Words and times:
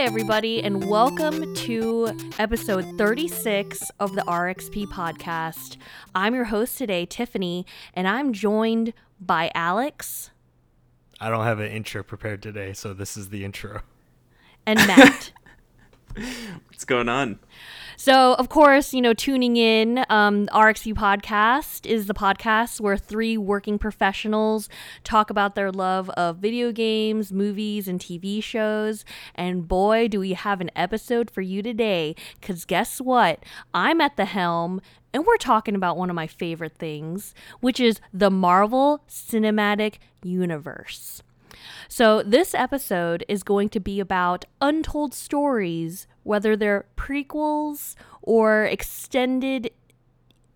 Hi, 0.00 0.06
everybody, 0.06 0.62
and 0.62 0.88
welcome 0.88 1.54
to 1.56 2.10
episode 2.38 2.86
36 2.96 3.90
of 4.00 4.14
the 4.14 4.22
RXP 4.22 4.86
podcast. 4.86 5.76
I'm 6.14 6.34
your 6.34 6.46
host 6.46 6.78
today, 6.78 7.04
Tiffany, 7.04 7.66
and 7.92 8.08
I'm 8.08 8.32
joined 8.32 8.94
by 9.20 9.50
Alex 9.54 10.30
I 11.20 11.28
don't 11.28 11.44
have 11.44 11.60
an 11.60 11.70
intro 11.70 12.02
prepared 12.02 12.42
today, 12.42 12.72
so 12.72 12.94
this 12.94 13.14
is 13.18 13.28
the 13.28 13.44
intro. 13.44 13.82
and 14.64 14.78
Matt. 14.86 15.32
What's 16.68 16.86
going 16.86 17.10
on? 17.10 17.38
So, 18.02 18.32
of 18.36 18.48
course, 18.48 18.94
you 18.94 19.02
know, 19.02 19.12
tuning 19.12 19.58
in, 19.58 20.06
um, 20.08 20.46
Podcast 20.46 21.84
is 21.84 22.06
the 22.06 22.14
podcast 22.14 22.80
where 22.80 22.96
three 22.96 23.36
working 23.36 23.78
professionals 23.78 24.70
talk 25.04 25.28
about 25.28 25.54
their 25.54 25.70
love 25.70 26.08
of 26.08 26.38
video 26.38 26.72
games, 26.72 27.30
movies, 27.30 27.88
and 27.88 28.00
TV 28.00 28.42
shows. 28.42 29.04
And 29.34 29.68
boy, 29.68 30.08
do 30.08 30.18
we 30.18 30.32
have 30.32 30.62
an 30.62 30.70
episode 30.74 31.30
for 31.30 31.42
you 31.42 31.62
today. 31.62 32.16
Because 32.40 32.64
guess 32.64 33.02
what? 33.02 33.44
I'm 33.74 34.00
at 34.00 34.16
the 34.16 34.24
helm. 34.24 34.80
And 35.12 35.26
we're 35.26 35.36
talking 35.36 35.74
about 35.74 35.98
one 35.98 36.08
of 36.08 36.16
my 36.16 36.26
favorite 36.26 36.78
things, 36.78 37.34
which 37.60 37.80
is 37.80 38.00
the 38.14 38.30
Marvel 38.30 39.04
Cinematic 39.10 39.96
Universe. 40.22 41.22
So, 41.92 42.22
this 42.22 42.54
episode 42.54 43.24
is 43.26 43.42
going 43.42 43.68
to 43.70 43.80
be 43.80 43.98
about 43.98 44.44
untold 44.60 45.12
stories, 45.12 46.06
whether 46.22 46.54
they're 46.54 46.86
prequels 46.96 47.96
or 48.22 48.64
extended 48.64 49.72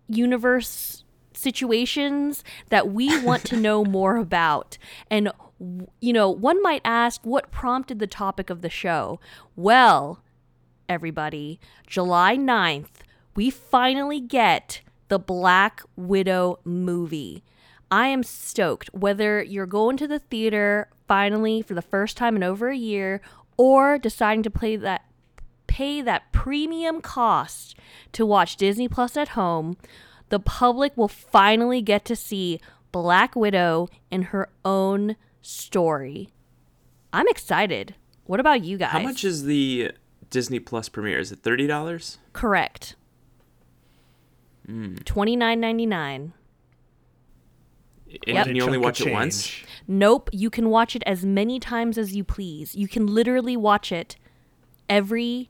universe 0.07 1.03
situations 1.33 2.41
that 2.69 2.93
we 2.93 3.21
want 3.21 3.43
to 3.47 3.57
know 3.57 3.83
more 3.99 4.15
about. 4.15 4.77
And, 5.11 5.29
you 5.99 6.13
know, 6.13 6.29
one 6.29 6.63
might 6.63 6.81
ask 6.85 7.19
what 7.25 7.51
prompted 7.51 7.99
the 7.99 8.07
topic 8.07 8.49
of 8.49 8.61
the 8.61 8.69
show? 8.69 9.19
Well, 9.57 10.23
everybody, 10.87 11.59
July 11.85 12.37
9th, 12.37 13.03
we 13.35 13.49
finally 13.49 14.21
get 14.21 14.79
the 15.09 15.19
Black 15.19 15.81
Widow 15.97 16.59
movie. 16.63 17.43
I 17.91 18.07
am 18.07 18.23
stoked. 18.23 18.89
Whether 18.93 19.43
you're 19.43 19.65
going 19.65 19.97
to 19.97 20.07
the 20.07 20.19
theater 20.19 20.87
finally 21.07 21.61
for 21.61 21.73
the 21.73 21.81
first 21.81 22.17
time 22.17 22.35
in 22.35 22.43
over 22.43 22.69
a 22.69 22.77
year 22.77 23.21
or 23.57 23.97
deciding 23.97 24.43
to 24.43 24.49
play 24.49 24.75
that 24.75 25.05
pay 25.67 26.01
that 26.01 26.31
premium 26.31 27.01
cost 27.01 27.75
to 28.13 28.25
watch 28.25 28.55
Disney 28.55 28.87
Plus 28.87 29.17
at 29.17 29.29
home, 29.29 29.77
the 30.29 30.39
public 30.39 30.95
will 30.95 31.07
finally 31.07 31.81
get 31.81 32.05
to 32.05 32.15
see 32.15 32.61
Black 32.91 33.35
Widow 33.35 33.89
in 34.09 34.23
her 34.23 34.49
own 34.63 35.17
story. 35.41 36.29
I'm 37.11 37.27
excited. 37.27 37.95
What 38.25 38.39
about 38.39 38.63
you 38.63 38.77
guys? 38.77 38.91
How 38.91 38.99
much 38.99 39.23
is 39.23 39.43
the 39.43 39.91
Disney 40.29 40.59
Plus 40.59 40.87
premiere? 40.87 41.19
Is 41.19 41.31
it 41.31 41.43
$30? 41.43 42.17
Correct. 42.33 42.95
Mm. 44.67 45.03
29.99. 45.03 46.31
Yep. 48.07 48.47
And 48.47 48.57
you 48.57 48.63
only 48.63 48.77
watch 48.77 49.01
it 49.01 49.11
once? 49.11 49.51
Nope. 49.87 50.29
You 50.31 50.49
can 50.49 50.69
watch 50.69 50.95
it 50.95 51.03
as 51.05 51.25
many 51.25 51.59
times 51.59 51.97
as 51.97 52.15
you 52.15 52.23
please. 52.23 52.75
You 52.75 52.87
can 52.87 53.07
literally 53.07 53.57
watch 53.57 53.91
it 53.91 54.15
every 54.87 55.49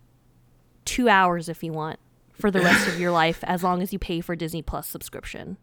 two 0.85 1.09
hours 1.09 1.49
if 1.49 1.63
you 1.63 1.71
want 1.71 1.99
for 2.33 2.51
the 2.51 2.61
rest 2.61 2.87
of 2.87 2.99
your 2.99 3.11
life 3.23 3.43
as 3.43 3.63
long 3.63 3.81
as 3.81 3.93
you 3.93 3.99
pay 3.99 4.21
for 4.21 4.35
Disney 4.35 4.61
Plus 4.61 4.87
subscription. 4.87 5.57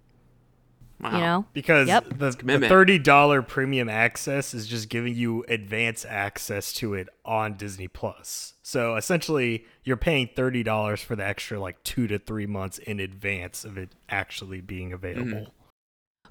Wow. 1.01 1.11
You 1.13 1.21
know? 1.21 1.47
Because 1.53 1.89
yep. 1.89 2.05
the, 2.09 2.31
the, 2.31 2.59
$30 2.59 3.49
premium 3.49 3.89
access 3.89 4.55
is 4.55 4.69
just 4.69 4.89
giving 4.89 5.17
you 5.17 5.45
advance 5.49 6.05
access 6.09 6.73
to 6.75 6.95
it 6.95 7.09
on 7.25 7.57
Disney 7.57 7.89
Plus. 7.89 8.55
So 8.63 8.95
essentially, 8.95 9.65
you're 9.83 9.97
paying 9.97 10.29
$30 10.29 11.01
for 11.01 11.17
the 11.17 11.27
extra 11.27 11.59
like 11.59 11.83
two 11.83 12.07
to 12.07 12.21
three 12.21 12.47
months 12.47 12.79
in 12.79 13.01
advance 13.01 13.65
of 13.65 13.77
it 13.77 13.97
actually 14.09 14.61
being 14.61 14.93
available. 14.93 15.25
Mm-hmm. 15.25 15.62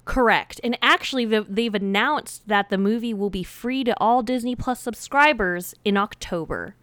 Correct. 0.04 0.60
And 0.64 0.76
actually, 0.82 1.24
they've, 1.24 1.46
they've 1.48 1.74
announced 1.74 2.48
that 2.48 2.70
the 2.70 2.78
movie 2.78 3.14
will 3.14 3.30
be 3.30 3.44
free 3.44 3.84
to 3.84 3.94
all 4.00 4.22
Disney 4.22 4.56
Plus 4.56 4.80
subscribers 4.80 5.74
in 5.84 5.96
October. 5.96 6.74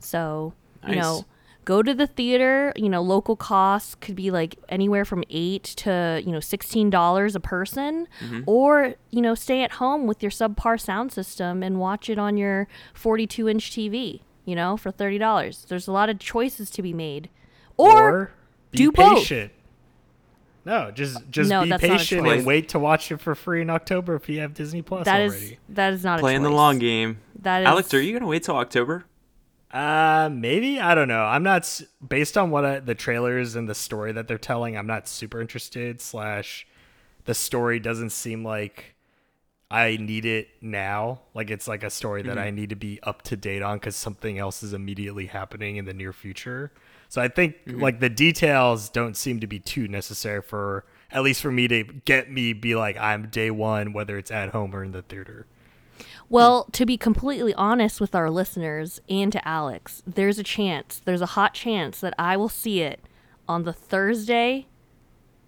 So, 0.00 0.52
you 0.86 0.96
know, 0.96 1.24
go 1.64 1.82
to 1.82 1.94
the 1.94 2.06
theater. 2.06 2.72
You 2.76 2.88
know, 2.88 3.00
local 3.00 3.36
costs 3.36 3.94
could 3.94 4.16
be 4.16 4.30
like 4.30 4.56
anywhere 4.68 5.04
from 5.04 5.24
eight 5.30 5.64
to 5.64 6.22
you 6.24 6.32
know 6.32 6.40
sixteen 6.40 6.90
dollars 6.90 7.34
a 7.34 7.40
person, 7.40 8.06
mm-hmm. 8.20 8.40
or 8.46 8.94
you 9.10 9.22
know, 9.22 9.34
stay 9.34 9.62
at 9.62 9.72
home 9.72 10.06
with 10.06 10.22
your 10.22 10.30
subpar 10.30 10.80
sound 10.80 11.12
system 11.12 11.62
and 11.62 11.78
watch 11.78 12.10
it 12.10 12.18
on 12.18 12.36
your 12.36 12.68
forty-two 12.92 13.48
inch 13.48 13.70
TV. 13.70 14.20
You 14.44 14.56
know, 14.56 14.76
for 14.76 14.90
thirty 14.90 15.18
dollars. 15.18 15.64
There's 15.68 15.88
a 15.88 15.92
lot 15.92 16.10
of 16.10 16.18
choices 16.18 16.68
to 16.70 16.82
be 16.82 16.92
made. 16.92 17.30
Or, 17.76 18.30
be 18.70 18.78
do 18.78 18.92
both. 18.92 19.18
patient. 19.18 19.52
No, 20.64 20.90
just 20.90 21.28
just 21.30 21.50
No, 21.50 21.62
be 21.62 21.70
that's 21.70 21.82
not 21.82 21.90
a 21.90 21.98
patient 21.98 22.26
and 22.26 22.46
wait 22.46 22.70
to 22.70 22.78
watch 22.78 23.12
it 23.12 23.20
for 23.20 23.34
free 23.34 23.60
in 23.60 23.70
October 23.70 24.14
if 24.14 24.28
you 24.28 24.40
have 24.40 24.54
Disney 24.54 24.82
Plus 24.82 25.04
that 25.04 25.20
is 25.20 25.32
already. 25.32 25.58
that 25.68 25.92
is 25.92 26.04
not 26.04 26.20
Playing 26.20 26.40
a 26.40 26.48
the 26.48 26.54
long 26.54 26.78
game. 26.78 27.18
That 27.42 27.62
is 27.62 27.66
Alex, 27.66 27.92
are 27.92 28.00
you 28.00 28.12
gonna 28.12 28.30
wait 28.30 28.42
till 28.44 28.56
October? 28.56 29.04
Uh, 29.70 30.30
maybe 30.32 30.80
I 30.80 30.94
don't 30.94 31.08
know. 31.08 31.24
I'm 31.24 31.42
not 31.42 31.80
based 32.06 32.38
on 32.38 32.50
what 32.50 32.64
I, 32.64 32.78
the 32.78 32.94
trailers 32.94 33.56
and 33.56 33.68
the 33.68 33.74
story 33.74 34.12
that 34.12 34.28
they're 34.28 34.38
telling. 34.38 34.76
I'm 34.76 34.86
not 34.86 35.08
super 35.08 35.40
interested. 35.40 36.00
Slash, 36.00 36.66
the 37.24 37.34
story 37.34 37.80
doesn't 37.80 38.10
seem 38.10 38.44
like 38.44 38.94
I 39.70 39.96
need 39.96 40.24
it 40.24 40.48
now. 40.60 41.22
Like 41.34 41.50
it's 41.50 41.66
like 41.66 41.82
a 41.82 41.90
story 41.90 42.22
that 42.22 42.38
I 42.38 42.50
need 42.50 42.70
to 42.70 42.76
be 42.76 43.00
up 43.02 43.22
to 43.22 43.36
date 43.36 43.62
on 43.62 43.78
because 43.78 43.96
something 43.96 44.38
else 44.38 44.62
is 44.62 44.72
immediately 44.72 45.26
happening 45.26 45.76
in 45.76 45.84
the 45.84 45.94
near 45.94 46.12
future. 46.12 46.70
So 47.14 47.22
I 47.22 47.28
think 47.28 47.64
mm-hmm. 47.64 47.80
like 47.80 48.00
the 48.00 48.08
details 48.08 48.88
don't 48.88 49.16
seem 49.16 49.38
to 49.38 49.46
be 49.46 49.60
too 49.60 49.86
necessary 49.86 50.42
for 50.42 50.84
at 51.12 51.22
least 51.22 51.42
for 51.42 51.52
me 51.52 51.68
to 51.68 51.84
get 51.84 52.28
me 52.28 52.52
be 52.52 52.74
like 52.74 52.96
I'm 52.96 53.28
day 53.28 53.52
one 53.52 53.92
whether 53.92 54.18
it's 54.18 54.32
at 54.32 54.48
home 54.48 54.74
or 54.74 54.82
in 54.82 54.90
the 54.90 55.02
theater. 55.02 55.46
Well, 56.28 56.66
to 56.72 56.84
be 56.84 56.96
completely 56.96 57.54
honest 57.54 58.00
with 58.00 58.16
our 58.16 58.30
listeners 58.30 59.00
and 59.08 59.30
to 59.30 59.46
Alex, 59.46 60.02
there's 60.04 60.40
a 60.40 60.42
chance, 60.42 61.00
there's 61.04 61.20
a 61.20 61.26
hot 61.38 61.54
chance 61.54 62.00
that 62.00 62.14
I 62.18 62.36
will 62.36 62.48
see 62.48 62.80
it 62.80 62.98
on 63.46 63.62
the 63.62 63.72
Thursday 63.72 64.66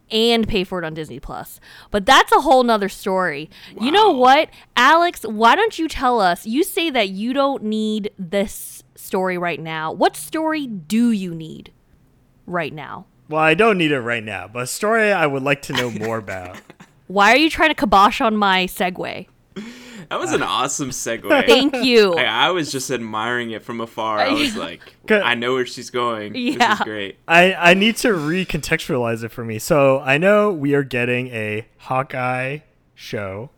and 0.09 0.47
pay 0.47 0.63
for 0.63 0.79
it 0.79 0.85
on 0.85 0.95
Disney 0.95 1.19
Plus. 1.19 1.59
But 1.91 2.07
that's 2.07 2.31
a 2.31 2.43
whole 2.43 2.63
nother 2.63 2.89
story. 2.89 3.51
You 3.81 3.91
know 3.91 4.13
what? 4.13 4.51
Alex, 4.77 5.23
why 5.23 5.57
don't 5.57 5.81
you 5.81 5.89
tell 5.89 6.21
us? 6.21 6.47
You 6.47 6.63
say 6.63 6.91
that 6.91 7.09
you 7.09 7.33
don't 7.33 7.65
need 7.65 8.13
this 8.17 8.76
story 8.97 9.39
right 9.39 9.61
now. 9.61 9.93
What 9.93 10.17
story 10.17 10.67
do 10.67 11.11
you 11.11 11.35
need 11.35 11.73
right 12.47 12.73
now? 12.73 13.07
Well, 13.29 13.41
I 13.41 13.55
don't 13.55 13.79
need 13.79 13.93
it 13.93 14.01
right 14.01 14.23
now, 14.25 14.49
but 14.49 14.63
a 14.65 14.67
story 14.67 15.13
I 15.13 15.27
would 15.27 15.43
like 15.43 15.63
to 15.63 15.73
know 15.73 15.91
more 15.91 16.19
about. 16.27 16.59
Why 17.09 17.33
are 17.33 17.37
you 17.37 17.51
trying 17.51 17.71
to 17.71 17.75
kibosh 17.75 18.21
on 18.21 18.37
my 18.37 18.67
segue? 18.67 19.27
That 20.09 20.21
was 20.21 20.33
an 20.33 20.43
uh. 20.43 20.47
awesome 20.47 20.91
segue. 20.91 21.29
Thank 21.47 21.75
you. 21.85 22.15
I, 22.15 22.23
I 22.47 22.51
was 22.51 22.71
just 22.71 22.93
admiring 22.93 23.51
it 23.51 23.65
from 23.65 23.81
afar. 23.81 24.21
I 24.21 24.31
was 24.31 24.55
like, 24.57 24.81
I 25.11 25.35
know 25.35 25.55
where 25.55 25.67
she's 25.67 25.91
going. 25.91 26.33
This 26.33 26.55
Yeah. 26.55 26.75
is 26.75 26.81
great. 26.83 27.19
I, 27.27 27.55
I 27.55 27.75
need 27.75 27.97
to 27.97 28.11
recontextualize 28.11 29.25
it 29.25 29.31
for 29.33 29.45
me. 29.45 29.59
So 29.59 29.99
I 29.99 30.17
know 30.17 30.53
we 30.53 30.75
are 30.77 30.85
getting 30.85 31.27
a 31.29 31.67
Hawkeye 31.79 32.59
show, 32.95 33.51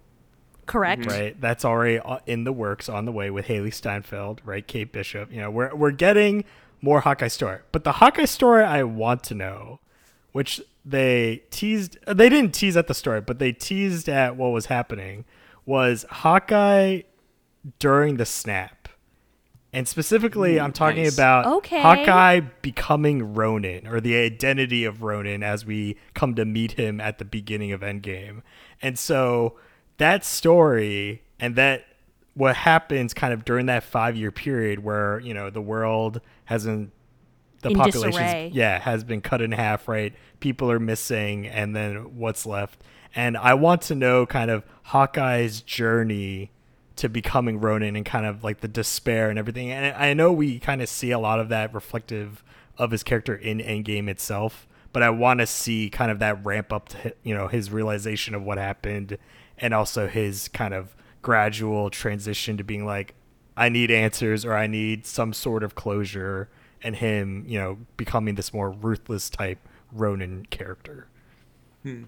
Correct. 0.69 1.07
right? 1.07 1.41
That's 1.41 1.65
already 1.65 2.01
in 2.27 2.45
the 2.45 2.53
works, 2.53 2.89
on 2.89 3.05
the 3.07 3.13
way 3.13 3.31
with 3.31 3.47
Hailee 3.47 3.75
Steinfeld, 3.75 4.41
right? 4.45 4.67
Kate 4.67 4.93
Bishop. 4.93 5.33
You 5.33 5.41
know, 5.41 5.51
we're 5.51 5.75
we're 5.75 5.91
getting 5.91 6.45
more 6.81 7.01
Hawkeye 7.01 7.29
story. 7.29 7.59
But 7.73 7.83
the 7.85 7.93
Hawkeye 7.93 8.27
story 8.27 8.63
I 8.63 8.85
want 8.85 9.25
to 9.25 9.35
know, 9.35 9.81
which 10.33 10.61
they 10.85 11.43
teased, 11.51 11.99
uh, 12.07 12.15
they 12.15 12.29
didn't 12.29 12.55
tease 12.55 12.77
at 12.77 12.87
the 12.87 12.95
story, 12.95 13.21
but 13.21 13.39
they 13.41 13.53
teased 13.53 14.09
at 14.09 14.37
what 14.37 14.49
was 14.49 14.67
happening, 14.67 15.25
was 15.67 16.05
Hawkeye 16.11 17.03
during 17.79 18.17
the 18.17 18.25
snap. 18.27 18.89
And 19.71 19.87
specifically, 19.87 20.59
I'm 20.59 20.73
talking 20.73 21.03
nice. 21.03 21.15
about 21.15 21.47
Okay. 21.47 21.83
Hawkeye 21.83 22.41
becoming 22.63 23.35
Ronin 23.35 23.87
or 23.87 24.01
the 24.01 24.17
identity 24.17 24.85
of 24.85 25.03
Ronin 25.03 25.43
as 25.43 25.67
we 25.67 25.97
come 26.15 26.35
to 26.37 26.47
meet 26.47 26.73
him 26.73 27.03
at 27.03 27.19
the 27.19 27.25
beginning 27.27 27.73
of 27.73 27.83
Endgame. 27.83 28.41
And 28.81 28.99
so 28.99 29.57
that 29.99 30.25
story 30.25 31.23
and 31.39 31.55
that 31.57 31.85
what 32.35 32.57
happens 32.57 33.15
kind 33.15 33.33
of 33.33 33.45
during 33.45 33.67
that 33.67 33.85
5-year 33.85 34.31
period 34.31 34.83
where, 34.83 35.21
you 35.21 35.35
know, 35.35 35.51
the 35.51 35.61
world 35.61 36.21
hasn't 36.47 36.93
the 37.63 37.71
In 37.71 37.77
population 37.77 38.23
disarray. 38.23 38.51
yeah, 38.55 38.79
has 38.79 39.03
been 39.03 39.21
cut 39.21 39.43
in 39.43 39.51
half, 39.51 39.89
right? 39.89 40.15
People 40.39 40.71
are 40.71 40.79
missing 40.79 41.47
and 41.47 41.75
then 41.75 42.17
what's 42.17 42.47
left. 42.47 42.81
And 43.17 43.37
I 43.37 43.55
want 43.55 43.83
to 43.83 43.97
know 43.97 44.27
kind 44.27 44.51
of 44.51 44.65
Hawkeye's 44.85 45.61
journey 45.63 46.53
to 46.97 47.09
becoming 47.09 47.59
Ronin 47.59 47.97
and 47.97 48.07
kind 48.07 48.27
of 48.27 48.45
like 48.45 48.61
the 48.61 48.69
despair 48.69 49.31
and 49.31 49.39
everything. 49.39 49.73
And 49.73 49.97
I 49.97 50.15
know 50.15 50.33
we 50.33 50.61
kind 50.61 50.83
of 50.83 50.89
see 50.89 51.11
a 51.11 51.19
lot 51.19 51.41
of 51.41 51.49
that 51.49 51.75
reflective 51.75 52.45
of 52.77 52.93
his 52.93 53.03
character 53.03 53.35
in 53.35 53.59
Endgame 53.59 54.09
itself, 54.09 54.69
but 54.93 55.03
I 55.03 55.11
want 55.11 55.41
to 55.41 55.47
see 55.47 55.91
kind 55.91 56.13
of 56.13 56.21
that 56.21 56.45
ramp 56.45 56.73
up 56.73 56.91
to 56.91 57.13
you 57.25 57.35
know 57.35 57.49
his 57.49 57.71
realization 57.73 58.35
of 58.37 58.43
what 58.43 58.59
happened 58.59 59.19
and 59.61 59.75
also 59.75 60.07
his 60.07 60.49
kind 60.49 60.75
of 60.75 60.95
gradual 61.23 61.91
transition 61.91 62.57
to 62.57 62.65
being 62.65 62.85
like 62.85 63.15
I 63.57 63.69
need 63.69 63.91
answers 63.91 64.45
or 64.45 64.55
I 64.55 64.69
need 64.69 65.05
some 65.05 65.33
sort 65.33 65.65
of 65.65 65.75
closure, 65.75 66.49
and 66.83 66.95
him, 66.95 67.45
you 67.49 67.59
know, 67.59 67.79
becoming 67.97 68.37
this 68.37 68.55
more 68.55 68.71
ruthless 68.71 69.29
type 69.29 69.59
Ronin 69.91 70.47
character. 70.47 71.09
Hmm. 71.83 72.05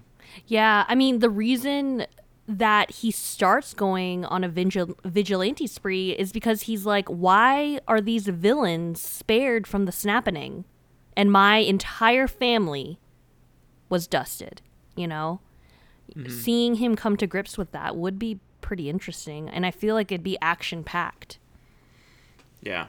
Yeah, 0.47 0.85
I 0.87 0.95
mean, 0.95 1.19
the 1.19 1.29
reason 1.29 2.05
that 2.47 2.91
he 2.91 3.11
starts 3.11 3.73
going 3.73 4.25
on 4.25 4.43
a 4.43 4.49
vigil- 4.49 4.97
vigilante 5.03 5.67
spree 5.67 6.11
is 6.11 6.31
because 6.31 6.63
he's 6.63 6.85
like, 6.85 7.07
why 7.09 7.79
are 7.87 8.01
these 8.01 8.27
villains 8.27 9.01
spared 9.01 9.67
from 9.67 9.85
the 9.85 9.91
snapping? 9.91 10.65
And 11.17 11.31
my 11.31 11.57
entire 11.57 12.27
family 12.27 12.99
was 13.89 14.07
dusted, 14.07 14.61
you 14.95 15.07
know? 15.07 15.41
Seeing 16.27 16.75
him 16.75 16.95
come 16.95 17.15
to 17.17 17.27
grips 17.27 17.57
with 17.57 17.71
that 17.71 17.95
would 17.95 18.19
be 18.19 18.39
pretty 18.61 18.89
interesting. 18.89 19.49
And 19.49 19.65
I 19.65 19.71
feel 19.71 19.95
like 19.95 20.11
it'd 20.11 20.23
be 20.23 20.37
action 20.41 20.83
packed. 20.83 21.37
Yeah. 22.61 22.87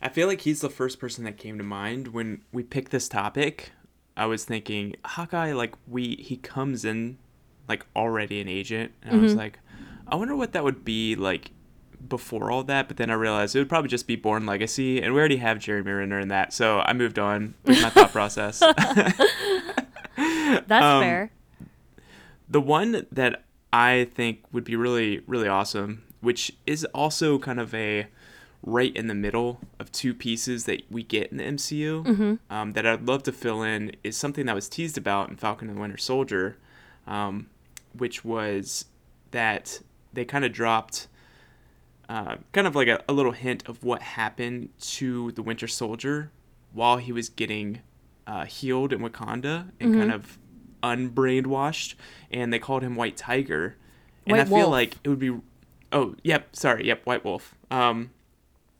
I 0.00 0.08
feel 0.08 0.26
like 0.28 0.42
he's 0.42 0.60
the 0.60 0.70
first 0.70 0.98
person 1.00 1.24
that 1.24 1.36
came 1.36 1.58
to 1.58 1.64
mind 1.64 2.08
when 2.08 2.42
we 2.52 2.62
picked 2.62 2.92
this 2.92 3.08
topic. 3.08 3.72
I 4.16 4.26
was 4.26 4.44
thinking 4.44 4.94
Hawkeye, 5.04 5.52
like 5.52 5.74
we 5.86 6.16
he 6.16 6.36
comes 6.36 6.84
in 6.84 7.18
like 7.68 7.84
already 7.94 8.40
an 8.40 8.48
agent, 8.48 8.92
and 9.02 9.20
I 9.20 9.22
was 9.22 9.34
like, 9.34 9.58
I 10.06 10.16
wonder 10.16 10.34
what 10.34 10.52
that 10.52 10.64
would 10.64 10.84
be 10.84 11.14
like 11.16 11.50
before 12.08 12.50
all 12.50 12.62
that. 12.64 12.88
But 12.88 12.96
then 12.96 13.10
I 13.10 13.14
realized 13.14 13.54
it 13.54 13.58
would 13.58 13.68
probably 13.68 13.88
just 13.90 14.06
be 14.06 14.16
Bourne 14.16 14.46
Legacy, 14.46 15.02
and 15.02 15.12
we 15.14 15.20
already 15.20 15.36
have 15.36 15.58
Jeremy 15.58 15.90
Renner 15.92 16.18
in 16.20 16.28
that, 16.28 16.52
so 16.52 16.80
I 16.80 16.92
moved 16.94 17.18
on 17.18 17.54
with 17.64 17.80
my 17.82 17.90
thought 17.90 18.12
process. 18.12 18.60
That's 20.16 20.70
Um, 20.70 21.02
fair. 21.02 21.30
The 22.48 22.60
one 22.60 23.06
that 23.12 23.44
I 23.72 24.08
think 24.14 24.44
would 24.52 24.64
be 24.64 24.76
really, 24.76 25.20
really 25.26 25.48
awesome, 25.48 26.02
which 26.20 26.52
is 26.66 26.84
also 26.86 27.38
kind 27.38 27.60
of 27.60 27.74
a 27.74 28.06
right 28.62 28.94
in 28.96 29.06
the 29.06 29.14
middle 29.14 29.60
of 29.78 29.92
two 29.92 30.12
pieces 30.12 30.64
that 30.64 30.82
we 30.90 31.02
get 31.02 31.30
in 31.30 31.36
the 31.36 31.44
MCU 31.44 32.38
um, 32.50 32.72
that 32.72 32.84
I'd 32.86 33.06
love 33.06 33.22
to 33.24 33.32
fill 33.32 33.62
in, 33.62 33.92
is 34.02 34.16
something 34.16 34.46
that 34.46 34.54
was 34.54 34.68
teased 34.68 34.98
about 34.98 35.28
in 35.30 35.36
Falcon 35.36 35.68
and 35.68 35.76
the 35.76 35.80
Winter 35.80 35.96
Soldier, 35.96 36.56
um, 37.06 37.48
which 37.96 38.24
was 38.24 38.86
that 39.30 39.80
they 40.12 40.24
kind 40.24 40.44
of 40.44 40.52
dropped 40.52 41.06
uh, 42.08 42.36
kind 42.52 42.66
of 42.66 42.74
like 42.74 42.88
a, 42.88 43.02
a 43.08 43.12
little 43.12 43.32
hint 43.32 43.68
of 43.68 43.84
what 43.84 44.00
happened 44.02 44.70
to 44.80 45.30
the 45.32 45.42
Winter 45.42 45.68
Soldier 45.68 46.30
while 46.72 46.96
he 46.96 47.12
was 47.12 47.28
getting 47.28 47.80
uh, 48.26 48.44
healed 48.46 48.92
in 48.92 49.00
Wakanda 49.00 49.70
and 49.78 49.94
kind 49.94 50.12
of 50.12 50.38
unbrainwashed, 50.82 51.94
and 52.30 52.52
they 52.52 52.58
called 52.58 52.82
him 52.82 52.94
White 52.96 53.16
Tiger. 53.16 53.76
And 54.26 54.36
White 54.36 54.40
I 54.42 54.44
feel 54.44 54.68
like 54.70 54.96
it 55.04 55.08
would 55.08 55.18
be. 55.18 55.36
Oh, 55.92 56.14
yep. 56.22 56.54
Sorry. 56.54 56.86
Yep. 56.86 57.06
White 57.06 57.24
Wolf. 57.24 57.54
Um, 57.70 58.10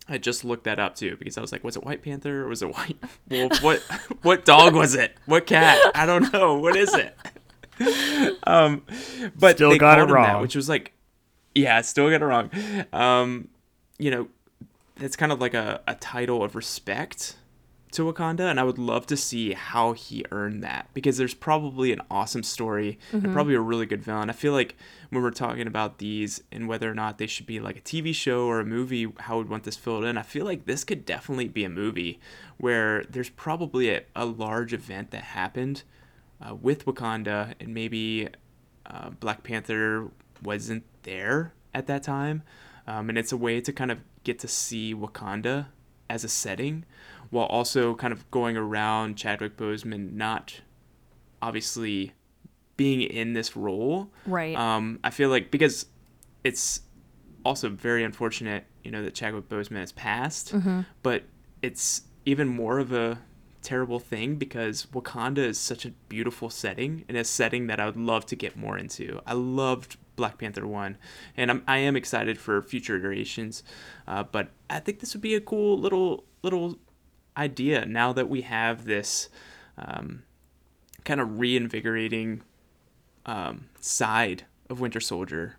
I 0.08 0.18
just 0.18 0.44
looked 0.44 0.64
that 0.64 0.78
up 0.78 0.94
too 0.94 1.16
because 1.18 1.36
I 1.36 1.40
was 1.40 1.52
like, 1.52 1.62
was 1.62 1.76
it 1.76 1.84
White 1.84 2.02
Panther 2.02 2.44
or 2.44 2.48
was 2.48 2.62
it 2.62 2.74
White 2.74 2.96
Wolf? 3.30 3.62
What 3.62 3.80
what 4.22 4.44
dog 4.44 4.74
was 4.74 4.94
it? 4.94 5.16
What 5.26 5.46
cat? 5.46 5.78
I 5.94 6.06
don't 6.06 6.32
know. 6.32 6.54
What 6.54 6.76
is 6.76 6.94
it? 6.94 7.16
um, 8.44 8.82
but 9.38 9.56
Still 9.56 9.70
they 9.70 9.78
got 9.78 9.98
it 9.98 10.06
called 10.06 10.10
him 10.10 10.22
that, 10.22 10.32
wrong. 10.32 10.42
which 10.42 10.56
was 10.56 10.68
like, 10.68 10.92
yeah, 11.54 11.80
still 11.82 12.10
got 12.10 12.22
it 12.22 12.24
wrong. 12.24 12.50
Um, 12.92 13.48
you 13.98 14.10
know, 14.10 14.28
that's 14.96 15.16
kind 15.16 15.30
of 15.30 15.40
like 15.40 15.54
a, 15.54 15.80
a 15.86 15.94
title 15.94 16.42
of 16.42 16.56
respect 16.56 17.36
to 17.92 18.02
Wakanda, 18.02 18.50
and 18.50 18.60
I 18.60 18.64
would 18.64 18.78
love 18.78 19.06
to 19.06 19.16
see 19.16 19.52
how 19.52 19.92
he 19.92 20.24
earned 20.30 20.62
that 20.62 20.88
because 20.94 21.16
there's 21.16 21.34
probably 21.34 21.92
an 21.92 22.00
awesome 22.10 22.42
story 22.42 22.98
and 23.12 23.32
probably 23.32 23.54
a 23.54 23.60
really 23.60 23.86
good 23.86 24.02
villain. 24.02 24.30
I 24.30 24.34
feel 24.34 24.52
like 24.52 24.76
when 25.10 25.22
we're 25.22 25.30
talking 25.30 25.66
about 25.66 25.98
these 25.98 26.42
and 26.52 26.68
whether 26.68 26.90
or 26.90 26.94
not 26.94 27.18
they 27.18 27.26
should 27.26 27.46
be 27.46 27.60
like 27.60 27.76
a 27.76 27.80
TV 27.80 28.14
show 28.14 28.46
or 28.46 28.60
a 28.60 28.64
movie, 28.64 29.12
how 29.20 29.38
we'd 29.38 29.48
want 29.48 29.64
this 29.64 29.76
filled 29.76 30.04
in, 30.04 30.18
I 30.18 30.22
feel 30.22 30.44
like 30.44 30.66
this 30.66 30.84
could 30.84 31.04
definitely 31.06 31.48
be 31.48 31.64
a 31.64 31.70
movie 31.70 32.20
where 32.58 33.04
there's 33.04 33.30
probably 33.30 33.90
a, 33.90 34.02
a 34.14 34.26
large 34.26 34.72
event 34.72 35.10
that 35.12 35.22
happened 35.22 35.82
uh, 36.40 36.54
with 36.54 36.84
Wakanda 36.84 37.54
and 37.58 37.72
maybe 37.72 38.28
uh, 38.86 39.10
Black 39.10 39.42
Panther 39.42 40.08
wasn't 40.42 40.84
there 41.02 41.52
at 41.74 41.86
that 41.86 42.02
time. 42.02 42.42
Um, 42.86 43.08
and 43.08 43.18
it's 43.18 43.32
a 43.32 43.36
way 43.36 43.60
to 43.60 43.72
kind 43.72 43.90
of 43.90 44.00
get 44.24 44.38
to 44.40 44.48
see 44.48 44.94
Wakanda 44.94 45.66
as 46.10 46.24
a 46.24 46.28
setting 46.28 46.84
while 47.30 47.46
also 47.46 47.94
kind 47.94 48.12
of 48.12 48.30
going 48.30 48.56
around 48.56 49.16
Chadwick 49.16 49.56
Boseman 49.56 50.12
not 50.12 50.60
obviously 51.42 52.12
being 52.76 53.02
in 53.02 53.32
this 53.32 53.56
role. 53.56 54.10
Right. 54.26 54.56
Um, 54.56 55.00
I 55.04 55.10
feel 55.10 55.28
like 55.28 55.50
because 55.50 55.86
it's 56.44 56.80
also 57.44 57.68
very 57.68 58.04
unfortunate, 58.04 58.64
you 58.84 58.90
know, 58.90 59.02
that 59.02 59.14
Chadwick 59.14 59.48
Boseman 59.48 59.78
has 59.80 59.92
passed, 59.92 60.52
but 61.02 61.24
it's 61.62 62.02
even 62.24 62.48
more 62.48 62.78
of 62.78 62.92
a 62.92 63.18
terrible 63.62 63.98
thing 63.98 64.36
because 64.36 64.86
Wakanda 64.92 65.38
is 65.38 65.58
such 65.58 65.84
a 65.84 65.90
beautiful 66.08 66.48
setting 66.48 67.04
and 67.08 67.16
a 67.16 67.24
setting 67.24 67.66
that 67.66 67.80
I 67.80 67.86
would 67.86 67.96
love 67.96 68.24
to 68.26 68.36
get 68.36 68.56
more 68.56 68.78
into. 68.78 69.20
I 69.26 69.34
loved 69.34 69.96
Black 70.16 70.38
Panther 70.38 70.66
1 70.66 70.96
and 71.36 71.50
I'm, 71.50 71.62
I 71.66 71.78
am 71.78 71.96
excited 71.96 72.38
for 72.38 72.62
future 72.62 72.96
iterations, 72.96 73.62
uh, 74.06 74.22
but 74.22 74.50
I 74.70 74.80
think 74.80 75.00
this 75.00 75.14
would 75.14 75.22
be 75.22 75.34
a 75.34 75.40
cool 75.40 75.78
little 75.78 76.24
little 76.42 76.78
idea 77.38 77.86
now 77.86 78.12
that 78.12 78.28
we 78.28 78.42
have 78.42 78.84
this 78.84 79.28
um, 79.78 80.24
kind 81.04 81.20
of 81.20 81.38
reinvigorating 81.38 82.42
um, 83.24 83.66
side 83.80 84.44
of 84.68 84.80
Winter 84.80 85.00
Soldier, 85.00 85.56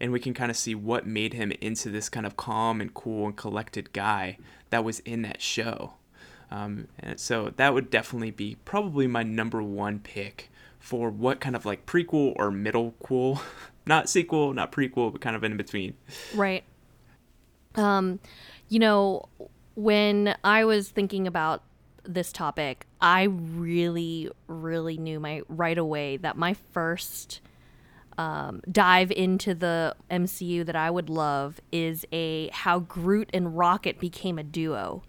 and 0.00 0.12
we 0.12 0.20
can 0.20 0.34
kind 0.34 0.50
of 0.50 0.56
see 0.56 0.74
what 0.74 1.06
made 1.06 1.32
him 1.32 1.52
into 1.60 1.88
this 1.88 2.08
kind 2.08 2.26
of 2.26 2.36
calm 2.36 2.80
and 2.80 2.92
cool 2.92 3.26
and 3.26 3.36
collected 3.36 3.92
guy 3.92 4.36
that 4.70 4.84
was 4.84 5.00
in 5.00 5.22
that 5.22 5.40
show. 5.40 5.94
Um, 6.50 6.88
and 6.98 7.18
so 7.18 7.52
that 7.56 7.72
would 7.72 7.90
definitely 7.90 8.30
be 8.30 8.56
probably 8.64 9.06
my 9.06 9.22
number 9.22 9.62
one 9.62 10.00
pick 10.00 10.50
for 10.78 11.08
what 11.10 11.40
kind 11.40 11.56
of 11.56 11.64
like 11.64 11.86
prequel 11.86 12.34
or 12.36 12.50
middle 12.50 12.94
cool, 13.02 13.40
not 13.86 14.08
sequel, 14.08 14.52
not 14.52 14.70
prequel, 14.70 15.10
but 15.10 15.20
kind 15.20 15.34
of 15.34 15.44
in 15.44 15.56
between. 15.56 15.94
Right. 16.34 16.64
Um, 17.74 18.18
you 18.68 18.78
know, 18.78 19.28
when 19.74 20.34
I 20.44 20.64
was 20.64 20.88
thinking 20.90 21.26
about 21.26 21.62
this 22.04 22.32
topic, 22.32 22.86
I 23.00 23.24
really, 23.24 24.30
really 24.46 24.98
knew 24.98 25.20
my 25.20 25.42
right 25.48 25.78
away 25.78 26.16
that 26.18 26.36
my 26.36 26.54
first 26.72 27.40
um, 28.18 28.60
dive 28.70 29.10
into 29.10 29.54
the 29.54 29.96
MCU 30.10 30.66
that 30.66 30.76
I 30.76 30.90
would 30.90 31.08
love 31.08 31.60
is 31.70 32.04
a 32.12 32.48
how 32.52 32.80
Groot 32.80 33.30
and 33.32 33.56
Rocket 33.56 33.98
became 33.98 34.38
a 34.38 34.42
duo. 34.42 35.02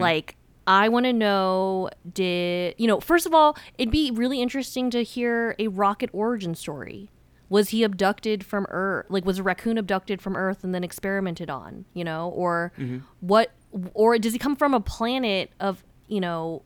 Like, 0.00 0.36
I 0.66 0.88
want 0.88 1.06
to 1.06 1.12
know 1.12 1.90
did, 2.12 2.74
you 2.76 2.88
know, 2.88 2.98
first 3.00 3.24
of 3.24 3.32
all, 3.32 3.56
it'd 3.78 3.92
be 3.92 4.10
really 4.10 4.42
interesting 4.42 4.90
to 4.90 5.04
hear 5.04 5.54
a 5.58 5.68
Rocket 5.68 6.10
origin 6.12 6.54
story. 6.56 7.08
Was 7.48 7.68
he 7.68 7.84
abducted 7.84 8.44
from 8.44 8.66
Earth? 8.70 9.06
Like, 9.08 9.24
was 9.24 9.38
a 9.38 9.42
raccoon 9.42 9.78
abducted 9.78 10.20
from 10.20 10.36
Earth 10.36 10.64
and 10.64 10.74
then 10.74 10.82
experimented 10.82 11.48
on, 11.48 11.84
you 11.94 12.04
know? 12.04 12.30
Or 12.30 12.72
mm-hmm. 12.78 12.98
what, 13.20 13.52
or 13.94 14.18
does 14.18 14.32
he 14.32 14.38
come 14.38 14.56
from 14.56 14.74
a 14.74 14.80
planet 14.80 15.52
of, 15.60 15.84
you 16.08 16.20
know, 16.20 16.62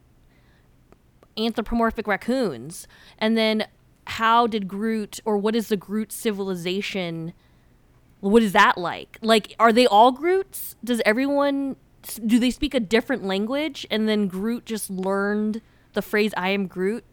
anthropomorphic 1.37 2.07
raccoons? 2.07 2.89
And 3.19 3.37
then 3.37 3.67
how 4.07 4.47
did 4.47 4.69
Groot, 4.69 5.21
or 5.25 5.37
what 5.37 5.55
is 5.55 5.69
the 5.69 5.77
Groot 5.77 6.13
civilization? 6.13 7.33
What 8.21 8.43
is 8.43 8.53
that 8.53 8.79
like? 8.79 9.19
Like, 9.21 9.55
are 9.59 9.73
they 9.73 9.87
all 9.87 10.13
Groots? 10.13 10.77
Does 10.83 11.03
everyone 11.05 11.77
do 12.27 12.39
they 12.39 12.51
speak 12.51 12.73
a 12.73 12.81
different 12.81 13.25
language? 13.25 13.87
And 13.91 14.09
then 14.09 14.27
Groot 14.27 14.65
just 14.65 14.89
learned 14.89 15.61
the 15.93 16.03
phrase 16.03 16.33
"I 16.37 16.51
am 16.51 16.67
Groot." 16.67 17.05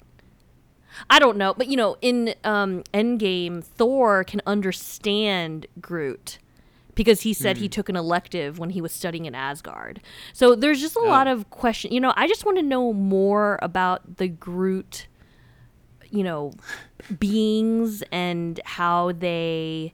I 1.09 1.19
don't 1.19 1.37
know, 1.37 1.53
but 1.53 1.67
you 1.67 1.77
know, 1.77 1.97
in 2.01 2.33
um, 2.43 2.83
Endgame, 2.93 3.63
Thor 3.63 4.23
can 4.23 4.41
understand 4.45 5.67
Groot 5.79 6.39
because 6.95 7.21
he 7.21 7.31
said 7.33 7.57
he 7.57 7.69
took 7.69 7.89
an 7.89 7.95
elective 7.95 8.57
when 8.57 8.71
he 8.71 8.81
was 8.81 8.91
studying 8.91 9.25
in 9.25 9.35
Asgard. 9.35 10.01
So 10.33 10.55
there's 10.55 10.81
just 10.81 10.95
a 10.95 10.99
lot 11.01 11.27
of 11.27 11.49
question. 11.51 11.91
You 11.91 11.99
know, 12.01 12.11
I 12.15 12.27
just 12.27 12.43
want 12.43 12.57
to 12.57 12.63
know 12.63 12.91
more 12.91 13.59
about 13.61 14.17
the 14.17 14.27
Groot, 14.27 15.07
you 16.09 16.23
know, 16.23 16.53
beings 17.19 18.03
and 18.11 18.59
how 18.65 19.11
they 19.11 19.93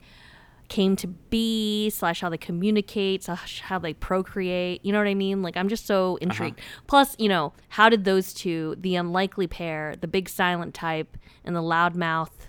came 0.73 0.95
to 0.95 1.05
be 1.05 1.87
slash 1.91 2.21
how 2.21 2.29
they 2.29 2.37
communicate 2.37 3.23
slash 3.23 3.61
how 3.61 3.77
they 3.77 3.93
procreate 3.93 4.83
you 4.83 4.91
know 4.91 4.97
what 4.97 5.07
i 5.07 5.13
mean? 5.13 5.43
Like 5.43 5.55
i'm 5.55 5.69
just 5.69 5.85
so 5.85 6.15
intrigued. 6.15 6.59
Plus 6.87 7.15
you 7.19 7.29
know 7.29 7.53
how 7.69 7.89
did 7.89 8.05
those 8.05 8.33
two 8.33 8.75
the 8.79 8.95
unlikely 8.95 9.45
pair 9.45 9.95
the 10.01 10.07
big 10.07 10.27
silent 10.27 10.73
type 10.73 11.15
and 11.45 11.55
the 11.55 11.61
loudmouth 11.61 12.47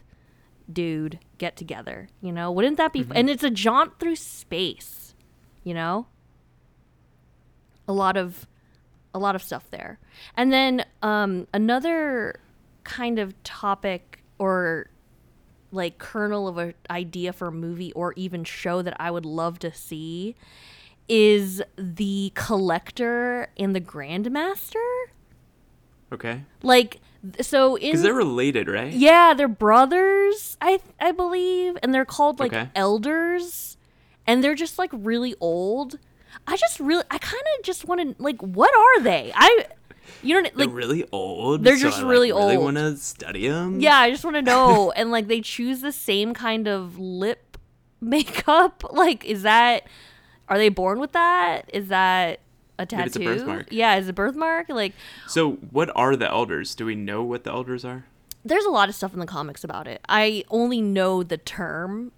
dude 0.72 1.18
get 1.36 1.54
together 1.54 2.08
you 2.22 2.32
know? 2.32 2.50
Wouldn't 2.50 2.78
that 2.78 2.94
be 2.94 3.04
and 3.14 3.28
it's 3.28 3.44
a 3.44 3.50
jaunt 3.50 4.00
through 4.00 4.16
space 4.16 5.14
you 5.62 5.74
know? 5.74 6.06
A 7.86 7.92
lot 7.92 8.16
of 8.16 8.46
a 9.12 9.18
lot 9.18 9.34
of 9.34 9.42
stuff 9.42 9.70
there. 9.70 9.98
And 10.34 10.50
then 10.50 10.86
um 11.02 11.46
another 11.52 12.40
kind 12.84 13.18
of 13.18 13.34
topic 13.42 14.22
or 14.38 14.88
like 15.74 15.98
kernel 15.98 16.48
of 16.48 16.56
an 16.58 16.74
idea 16.88 17.32
for 17.32 17.48
a 17.48 17.52
movie 17.52 17.92
or 17.92 18.12
even 18.16 18.44
show 18.44 18.80
that 18.82 18.96
I 19.00 19.10
would 19.10 19.26
love 19.26 19.58
to 19.60 19.72
see 19.72 20.34
is 21.08 21.60
the 21.76 22.32
collector 22.34 23.48
and 23.58 23.74
the 23.74 23.80
grandmaster. 23.80 25.04
Okay. 26.12 26.42
Like 26.62 27.00
so 27.40 27.76
in 27.76 27.90
Because 27.90 28.02
they're 28.02 28.14
related, 28.14 28.68
right? 28.68 28.92
yeah, 28.92 29.34
they're 29.34 29.48
brothers, 29.48 30.56
I 30.60 30.80
I 31.00 31.12
believe, 31.12 31.76
and 31.82 31.92
they're 31.94 32.04
called 32.04 32.38
like 32.38 32.52
Okay. 32.52 32.68
elders, 32.74 33.76
and 34.26 34.42
they're 34.44 34.54
just 34.54 34.78
like 34.78 34.90
really 34.92 35.34
old. 35.40 35.98
I 36.46 36.56
just 36.56 36.78
really, 36.80 37.04
I 37.10 37.18
kind 37.18 37.42
of 37.58 37.64
just 37.64 37.86
want 37.86 38.00
to 38.18 38.22
like, 38.22 38.40
what 38.42 38.74
are 38.74 39.00
they? 39.02 39.32
I, 39.34 39.66
you 40.22 40.42
They're 40.42 40.50
like, 40.66 40.70
really 40.74 41.04
old. 41.12 41.64
they're 41.64 41.76
so 41.76 41.82
just 41.84 41.98
I, 41.98 42.02
like, 42.02 42.10
really 42.10 42.28
really 42.32 42.42
old. 42.42 42.50
They 42.50 42.56
want 42.56 42.76
to 42.76 42.96
study 42.96 43.48
them. 43.48 43.80
yeah, 43.80 43.96
I 43.98 44.10
just 44.10 44.24
want 44.24 44.36
to 44.36 44.42
know, 44.52 44.90
and 44.92 45.10
like 45.10 45.26
they 45.28 45.40
choose 45.40 45.80
the 45.80 45.92
same 45.92 46.34
kind 46.34 46.66
of 46.68 46.98
lip 46.98 47.58
makeup. 48.00 48.84
Like, 48.92 49.24
is 49.24 49.42
that, 49.42 49.86
are 50.48 50.56
they 50.58 50.68
born 50.68 51.00
with 51.00 51.12
that? 51.12 51.68
Is 51.72 51.88
that 51.88 52.40
a 52.78 52.86
tattoo? 52.86 53.06
It's 53.06 53.16
a 53.16 53.20
birthmark. 53.20 53.66
Yeah, 53.70 53.96
is 53.96 54.08
a 54.08 54.12
birthmark? 54.12 54.68
Like, 54.68 54.92
So, 55.26 55.52
what 55.70 55.90
are 55.96 56.14
the 56.16 56.28
elders? 56.28 56.74
Do 56.74 56.86
we 56.86 56.94
know 56.94 57.22
what 57.22 57.44
the 57.44 57.50
elders 57.50 57.84
are? 57.84 58.04
there's 58.46 58.66
a 58.66 58.70
lot 58.70 58.90
of 58.90 58.94
stuff 58.94 59.14
in 59.14 59.20
the 59.20 59.26
comics 59.26 59.64
about 59.64 59.88
it. 59.88 60.02
I 60.06 60.44
only 60.50 60.82
know 60.82 61.22
the 61.22 61.38
term 61.38 62.12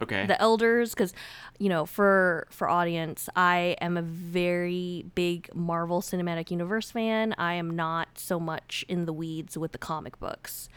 Okay. 0.00 0.26
the 0.26 0.40
elders 0.40 0.94
because 0.94 1.12
you 1.58 1.68
know 1.68 1.84
for 1.84 2.46
for 2.50 2.68
audience 2.68 3.28
i 3.36 3.76
am 3.80 3.96
a 3.96 4.02
very 4.02 5.04
big 5.14 5.48
marvel 5.54 6.00
cinematic 6.00 6.50
universe 6.50 6.90
fan 6.90 7.34
i 7.38 7.52
am 7.54 7.76
not 7.76 8.08
so 8.18 8.40
much 8.40 8.84
in 8.88 9.04
the 9.04 9.12
weeds 9.12 9.56
with 9.58 9.72
the 9.72 9.78
comic 9.78 10.18
books 10.18 10.68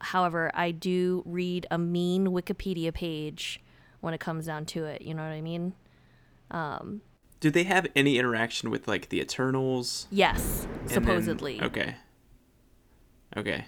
however 0.00 0.50
i 0.54 0.70
do 0.70 1.22
read 1.24 1.66
a 1.70 1.78
mean 1.78 2.26
wikipedia 2.28 2.92
page 2.92 3.60
when 4.00 4.12
it 4.14 4.20
comes 4.20 4.46
down 4.46 4.64
to 4.66 4.84
it 4.84 5.02
you 5.02 5.14
know 5.14 5.22
what 5.22 5.32
i 5.32 5.40
mean 5.40 5.72
um 6.50 7.00
Do 7.40 7.50
they 7.50 7.64
have 7.64 7.86
any 7.96 8.18
interaction 8.18 8.68
with 8.70 8.86
like 8.86 9.08
the 9.08 9.20
Eternals? 9.20 10.06
yes 10.10 10.66
And 10.82 10.90
then- 10.90 10.94
supposedly 11.04 11.60
okay. 11.62 11.96
Okay. 13.36 13.66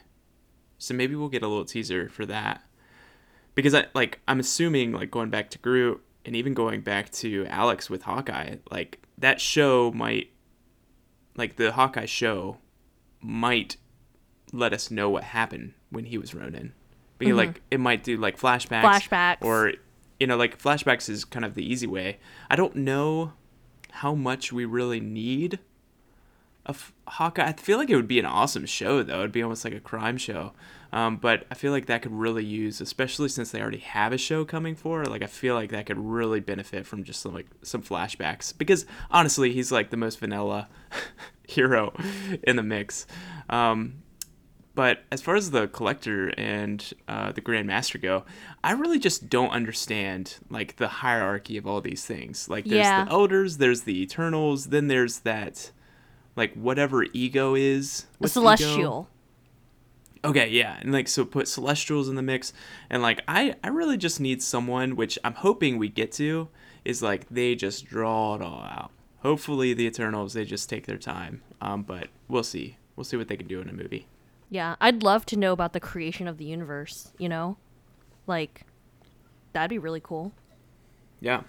So 0.78 0.95
maybe 0.95 1.14
we'll 1.14 1.28
get 1.28 1.42
a 1.42 1.49
little 1.49 1.66
teaser 1.66 2.09
for 2.09 2.25
that. 2.26 2.62
Because 3.61 3.75
I 3.75 3.88
like 3.95 4.21
I'm 4.26 4.40
assuming 4.40 4.93
like 4.93 5.11
going 5.11 5.29
back 5.29 5.50
to 5.50 5.59
Groot 5.59 6.02
and 6.25 6.35
even 6.35 6.55
going 6.55 6.81
back 6.81 7.11
to 7.11 7.45
Alex 7.45 7.90
with 7.90 8.05
Hawkeye, 8.05 8.57
like 8.71 9.02
that 9.19 9.38
show 9.38 9.93
might 9.93 10.31
like 11.37 11.57
the 11.57 11.73
Hawkeye 11.73 12.07
show 12.07 12.57
might 13.21 13.76
let 14.50 14.73
us 14.73 14.90
know 14.90 15.11
what 15.11 15.25
happened 15.25 15.75
when 15.90 16.07
he 16.07 16.17
was 16.17 16.35
Ronin. 16.35 16.73
Because 17.19 17.33
mm-hmm. 17.33 17.49
like 17.49 17.61
it 17.71 17.81
might 17.81 18.02
do 18.02 18.17
like 18.17 18.40
flashbacks 18.40 18.81
Flashbacks. 18.81 19.43
or 19.43 19.75
you 20.19 20.26
know 20.26 20.38
like 20.38 20.59
flashbacks 20.59 21.11
is 21.11 21.26
kind 21.26 21.45
of 21.45 21.55
the 21.55 21.62
easy 21.62 21.87
way. 21.87 22.19
I 22.49 22.57
don't 22.57 22.76
know 22.76 23.35
how 23.90 24.14
much 24.14 24.55
we 24.55 24.64
really 24.64 25.00
need 25.00 25.59
of 26.64 26.95
Hawkeye. 27.07 27.49
I 27.49 27.52
feel 27.52 27.76
like 27.76 27.90
it 27.90 27.97
would 27.97 28.09
be 28.09 28.19
an 28.19 28.25
awesome 28.25 28.64
show 28.64 29.02
though. 29.02 29.19
It'd 29.19 29.33
be 29.33 29.43
almost 29.43 29.67
like 29.67 29.75
a 29.75 29.81
crime 29.81 30.17
show. 30.17 30.55
Um, 30.93 31.17
but 31.19 31.47
I 31.51 31.55
feel 31.55 31.71
like 31.73 31.87
that 31.87 32.03
could 32.03 32.13
really 32.13 32.45
use, 32.45 32.81
especially 32.81 33.29
since 33.29 33.51
they 33.53 33.61
already 33.61 33.79
have 33.79 34.13
a 34.13 34.19
show 34.19 34.45
coming 34.45 34.75
for. 34.75 35.05
Like 35.05 35.23
I 35.23 35.27
feel 35.27 35.55
like 35.55 35.71
that 35.71 35.87
could 35.87 35.99
really 35.99 36.41
benefit 36.41 36.87
from 36.87 37.05
just 37.05 37.21
some 37.21 37.33
like 37.33 37.47
some 37.63 37.83
flashbacks 37.83 38.57
because 38.57 38.87
honestly, 39.11 39.53
he's 39.53 39.71
like 39.71 39.91
the 39.91 39.97
most 39.97 40.19
vanilla 40.19 40.69
hero 41.49 41.93
in 42.43 42.57
the 42.57 42.63
mix. 42.63 43.07
Um, 43.49 44.03
but 44.75 45.03
as 45.11 45.21
far 45.21 45.35
as 45.35 45.51
the 45.51 45.69
collector 45.69 46.29
and 46.39 46.93
uh, 47.09 47.33
the 47.33 47.41
Grand 47.41 47.67
Master 47.67 47.99
go, 47.99 48.25
I 48.65 48.73
really 48.73 48.99
just 48.99 49.29
don't 49.29 49.51
understand 49.51 50.37
like 50.49 50.77
the 50.77 50.89
hierarchy 50.89 51.57
of 51.57 51.67
all 51.67 51.81
these 51.81 52.05
things. 52.05 52.49
Like 52.49 52.65
there's 52.65 52.87
Yeah. 52.87 53.05
the 53.05 53.11
elders, 53.11 53.59
there's 53.59 53.83
the 53.83 54.01
Eternals, 54.01 54.67
then 54.67 54.87
there's 54.89 55.21
that 55.21 55.71
like 56.37 56.55
whatever 56.55 57.05
ego 57.13 57.55
is. 57.55 58.07
the 58.35 58.41
What's 58.41 58.63
ego? 58.63 59.09
Okay, 60.23 60.49
yeah, 60.49 60.77
and 60.81 60.93
like 60.93 61.09
so 61.09 61.25
put 61.25 61.49
Celestials 61.49 62.09
in 62.09 62.15
the 62.15 62.23
mix, 62.23 62.53
and 62.91 63.00
like 63.03 63.23
I 63.27 63.55
I 63.65 63.69
really 63.69 63.97
just 63.97 64.21
need 64.21 64.43
someone 64.43 64.95
which 64.97 65.19
I'm 65.25 65.35
hoping 65.35 65.79
we 65.79 65.89
get 65.89 66.12
to 66.12 66.49
is 66.85 67.03
like 67.03 67.29
they 67.31 67.55
just 67.55 67.87
draw 67.87 68.35
it 68.35 68.43
all 68.43 68.62
out. 68.62 68.91
Hopefully 69.23 69.73
the 69.75 69.85
Eternals 69.87 70.35
they 70.35 70.45
just 70.45 70.69
take 70.69 70.87
their 70.87 70.99
time, 70.99 71.43
um, 71.61 71.83
but 71.83 72.09
we'll 72.29 72.43
see. 72.43 72.77
We'll 72.97 73.05
see 73.05 73.17
what 73.17 73.29
they 73.29 73.37
can 73.37 73.47
do 73.47 73.61
in 73.62 73.69
a 73.71 73.73
movie. 73.73 74.07
yeah 74.50 74.75
i'd 74.81 75.03
love 75.03 75.25
to 75.25 75.37
know 75.37 75.53
about 75.53 75.73
the 75.73 75.81
creation 75.81 76.27
of 76.29 76.37
the 76.37 76.45
universe 76.45 77.12
you 77.19 77.29
know 77.29 77.57
like 78.27 78.62
that'd 79.55 79.71
be 79.71 79.79
really 79.79 80.00
cool 80.00 80.33
Yeah. 81.21 81.43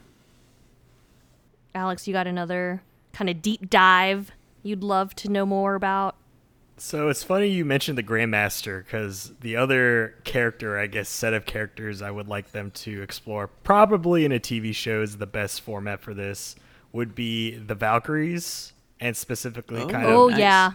alex 1.74 2.08
you 2.08 2.14
got 2.14 2.28
another 2.28 2.84
kind 3.12 3.30
of 3.30 3.42
deep 3.42 3.70
dive 3.70 4.32
you'd 4.64 4.84
love 4.84 5.16
to 5.16 5.30
know 5.30 5.46
more 5.46 5.76
about 5.76 6.16
So 6.84 7.10
it's 7.10 7.22
funny 7.22 7.48
you 7.48 7.64
mentioned 7.64 7.96
the 7.96 8.04
Grandmaster 8.04 8.84
because 8.84 9.34
the 9.42 9.56
other 9.56 10.16
character, 10.24 10.80
I 10.80 10.88
guess, 10.88 11.10
set 11.10 11.32
of 11.32 11.46
characters 11.46 12.02
I 12.02 12.10
would 12.10 12.28
like 12.28 12.54
them 12.54 12.72
to 12.72 13.04
explore, 13.04 13.48
probably 13.48 14.26
in 14.26 14.32
a 14.32 14.40
TV 14.40 14.74
show, 14.74 15.04
is 15.04 15.18
the 15.20 15.28
best 15.28 15.62
format 15.62 16.02
for 16.02 16.16
this, 16.16 16.56
would 16.92 17.14
be 17.14 17.56
the 17.56 17.76
Valkyries, 17.76 18.74
and 19.00 19.16
specifically 19.16 19.82
Oh. 19.82 19.88
kind 19.88 20.06
oh 20.08 20.26
of 20.26 20.32
nice. 20.32 20.40
yeah 20.40 20.72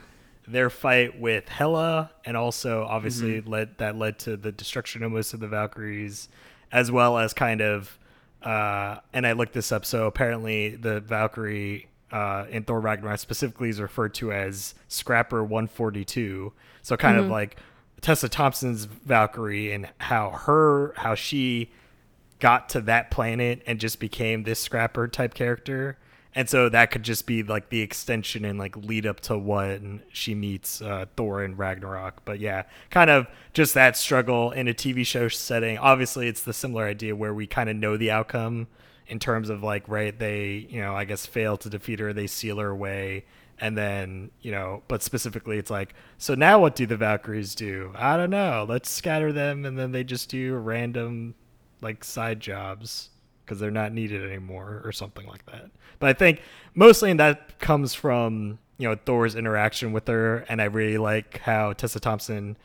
their 0.47 0.71
fight 0.71 1.19
with 1.21 1.49
Hela, 1.49 2.13
and 2.25 2.37
also 2.37 2.85
obviously 2.85 3.41
Mm-hmm. 3.41 3.51
led 3.51 3.79
that 3.79 3.97
led 3.97 4.17
to 4.21 4.37
the 4.37 4.53
destruction 4.53 5.03
of 5.03 5.11
most 5.11 5.35
of 5.35 5.41
the 5.41 5.49
Valkyries, 5.49 6.29
as 6.71 6.89
well 6.93 7.19
as 7.19 7.33
kind 7.35 7.61
of. 7.61 7.99
Uh, 8.45 9.01
and 9.13 9.27
I 9.27 9.33
looked 9.33 9.55
this 9.55 9.73
up. 9.73 9.85
So 9.85 10.07
apparently, 10.07 10.77
the 10.77 11.01
Valkyrie 11.01 11.89
uh, 12.13 12.47
in 12.51 12.63
Thor 12.65 12.81
Ragnarok 12.81 13.19
specifically 13.19 13.69
is 13.69 13.81
referred 13.81 14.15
to 14.15 14.33
as 14.33 14.75
Scrapper 14.89 15.43
142. 15.43 16.53
So 16.83 16.97
kind 16.97 17.19
of 17.19 17.29
like 17.29 17.57
Tessa 18.01 18.29
Thompson's 18.29 18.85
Valkyrie 18.85 19.73
and 19.73 19.89
how 19.99 20.31
her 20.31 20.95
how 20.97 21.15
she 21.15 21.71
got 22.39 22.69
to 22.71 22.81
that 22.83 23.11
planet 23.11 23.63
and 23.67 23.81
just 23.81 23.99
became 23.99 24.43
this 24.43 24.61
scrapper 24.61 25.09
type 25.09 25.35
character. 25.35 25.99
And 26.35 26.51
so 26.51 26.69
that 26.69 26.91
could 26.91 27.03
just 27.03 27.27
be 27.27 27.43
like 27.43 27.71
the 27.71 27.81
extension 27.81 28.45
and 28.45 28.59
like 28.59 28.77
lead 28.77 29.07
up 29.07 29.21
to 29.21 29.39
when 29.39 30.03
she 30.13 30.35
meets 30.35 30.83
uh, 30.83 31.07
Thor 31.17 31.43
in 31.43 31.57
Ragnarok. 31.57 32.27
But 32.27 32.41
yeah, 32.41 32.65
kind 32.91 33.09
of 33.09 33.27
just 33.55 33.73
that 33.73 33.97
struggle 33.97 34.51
in 34.51 34.69
a 34.69 34.75
TV 34.75 35.07
show 35.07 35.29
setting. 35.29 35.79
Obviously, 35.79 36.29
it's 36.29 36.43
the 36.43 36.53
similar 36.53 36.85
idea 36.85 37.17
where 37.17 37.33
we 37.33 37.47
kind 37.47 37.71
of 37.71 37.77
know 37.77 37.97
the 37.97 38.11
outcome 38.11 38.67
in 39.09 39.19
terms 39.19 39.51
of 39.51 39.63
like, 39.63 39.89
right, 39.89 40.17
they, 40.19 40.67
you 40.69 40.81
know, 40.81 40.95
I 40.95 41.05
guess 41.05 41.27
fail 41.27 41.57
to 41.59 41.71
defeat 41.71 42.01
her, 42.01 42.13
they 42.13 42.27
seal 42.27 42.59
her 42.59 42.69
away. 42.69 43.25
And 43.59 43.77
then, 43.77 44.31
you 44.43 44.53
know, 44.53 44.83
but 44.87 45.03
specifically, 45.03 45.59
it's 45.59 45.71
like, 45.71 45.95
so 46.19 46.35
now 46.35 46.61
what 46.61 46.75
do 46.75 46.85
the 46.85 46.97
Valkyries 46.97 47.55
do? 47.55 47.93
I 47.97 48.17
don't 48.17 48.31
know. 48.31 48.67
Let's 48.69 48.91
scatter 48.91 49.33
them 49.33 49.65
and 49.65 49.79
then 49.79 49.93
they 49.93 50.05
just 50.05 50.29
do 50.29 50.55
random 50.57 51.35
like 51.81 52.05
side 52.05 52.41
jobs 52.41 53.11
because 53.45 53.61
they're 53.61 53.71
not 53.71 53.93
needed 53.93 54.25
anymore 54.25 54.83
or 54.85 54.93
something 54.93 55.27
like 55.27 55.47
that. 55.47 55.71
But 55.99 56.11
I 56.11 56.13
think 56.13 56.43
mostly 56.75 57.13
that 57.15 57.59
comes 57.59 57.95
from 57.95 58.59
you 58.79 58.89
know 58.89 58.97
Thor's 59.07 59.35
interaction 59.35 59.93
with 59.93 60.07
her, 60.09 60.45
and 60.49 60.61
I 60.61 60.65
really 60.65 60.99
like 60.99 61.39
how 61.39 61.73
Tessa 61.73 62.01
Thompson 62.01 62.57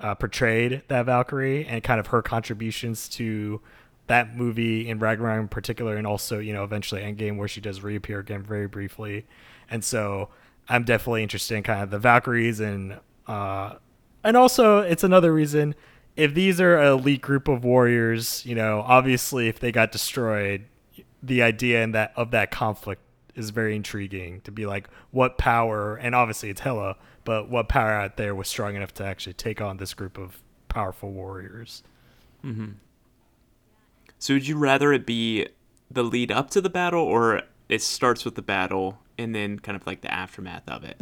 uh, 0.00 0.14
portrayed 0.14 0.82
that 0.88 1.06
Valkyrie 1.06 1.64
and 1.64 1.82
kind 1.82 2.00
of 2.00 2.08
her 2.08 2.20
contributions 2.20 3.08
to 3.10 3.60
that 4.06 4.36
movie 4.36 4.88
in 4.88 4.98
Ragnarok 4.98 5.40
in 5.40 5.48
particular, 5.48 5.96
and 5.96 6.06
also 6.06 6.38
you 6.38 6.52
know 6.52 6.64
eventually 6.64 7.02
Endgame 7.02 7.36
where 7.36 7.48
she 7.48 7.60
does 7.60 7.82
reappear 7.82 8.20
again 8.20 8.42
very 8.42 8.66
briefly, 8.68 9.26
and 9.70 9.84
so 9.84 10.28
I'm 10.68 10.84
definitely 10.84 11.22
interested 11.22 11.56
in 11.56 11.62
kind 11.62 11.82
of 11.82 11.90
the 11.90 11.98
Valkyries 11.98 12.60
and 12.60 12.98
uh, 13.26 13.74
and 14.22 14.36
also 14.36 14.80
it's 14.80 15.04
another 15.04 15.32
reason 15.32 15.74
if 16.16 16.34
these 16.34 16.60
are 16.60 16.76
an 16.76 16.92
elite 16.92 17.20
group 17.20 17.48
of 17.48 17.64
warriors, 17.64 18.44
you 18.46 18.54
know, 18.54 18.84
obviously 18.86 19.48
if 19.48 19.58
they 19.58 19.72
got 19.72 19.90
destroyed, 19.90 20.64
the 21.22 21.42
idea 21.42 21.82
in 21.82 21.92
that 21.92 22.12
of 22.16 22.30
that 22.30 22.50
conflict 22.50 23.02
is 23.34 23.50
very 23.50 23.74
intriguing 23.74 24.40
to 24.42 24.52
be 24.52 24.64
like 24.64 24.88
what 25.10 25.38
power 25.38 25.96
and 25.96 26.14
obviously 26.14 26.50
it's 26.50 26.60
Hela, 26.60 26.96
but 27.24 27.48
what 27.48 27.68
power 27.68 27.90
out 27.90 28.16
there 28.16 28.34
was 28.34 28.46
strong 28.46 28.76
enough 28.76 28.94
to 28.94 29.04
actually 29.04 29.32
take 29.32 29.60
on 29.60 29.78
this 29.78 29.94
group 29.94 30.18
of 30.18 30.40
powerful 30.68 31.10
warriors. 31.10 31.82
So 34.24 34.32
would 34.32 34.48
you 34.48 34.56
rather 34.56 34.90
it 34.90 35.04
be 35.04 35.48
the 35.90 36.02
lead 36.02 36.32
up 36.32 36.48
to 36.52 36.62
the 36.62 36.70
battle 36.70 37.04
or 37.04 37.42
it 37.68 37.82
starts 37.82 38.24
with 38.24 38.36
the 38.36 38.40
battle 38.40 38.98
and 39.18 39.34
then 39.34 39.58
kind 39.58 39.76
of 39.76 39.86
like 39.86 40.00
the 40.00 40.10
aftermath 40.10 40.66
of 40.66 40.82
it? 40.82 40.98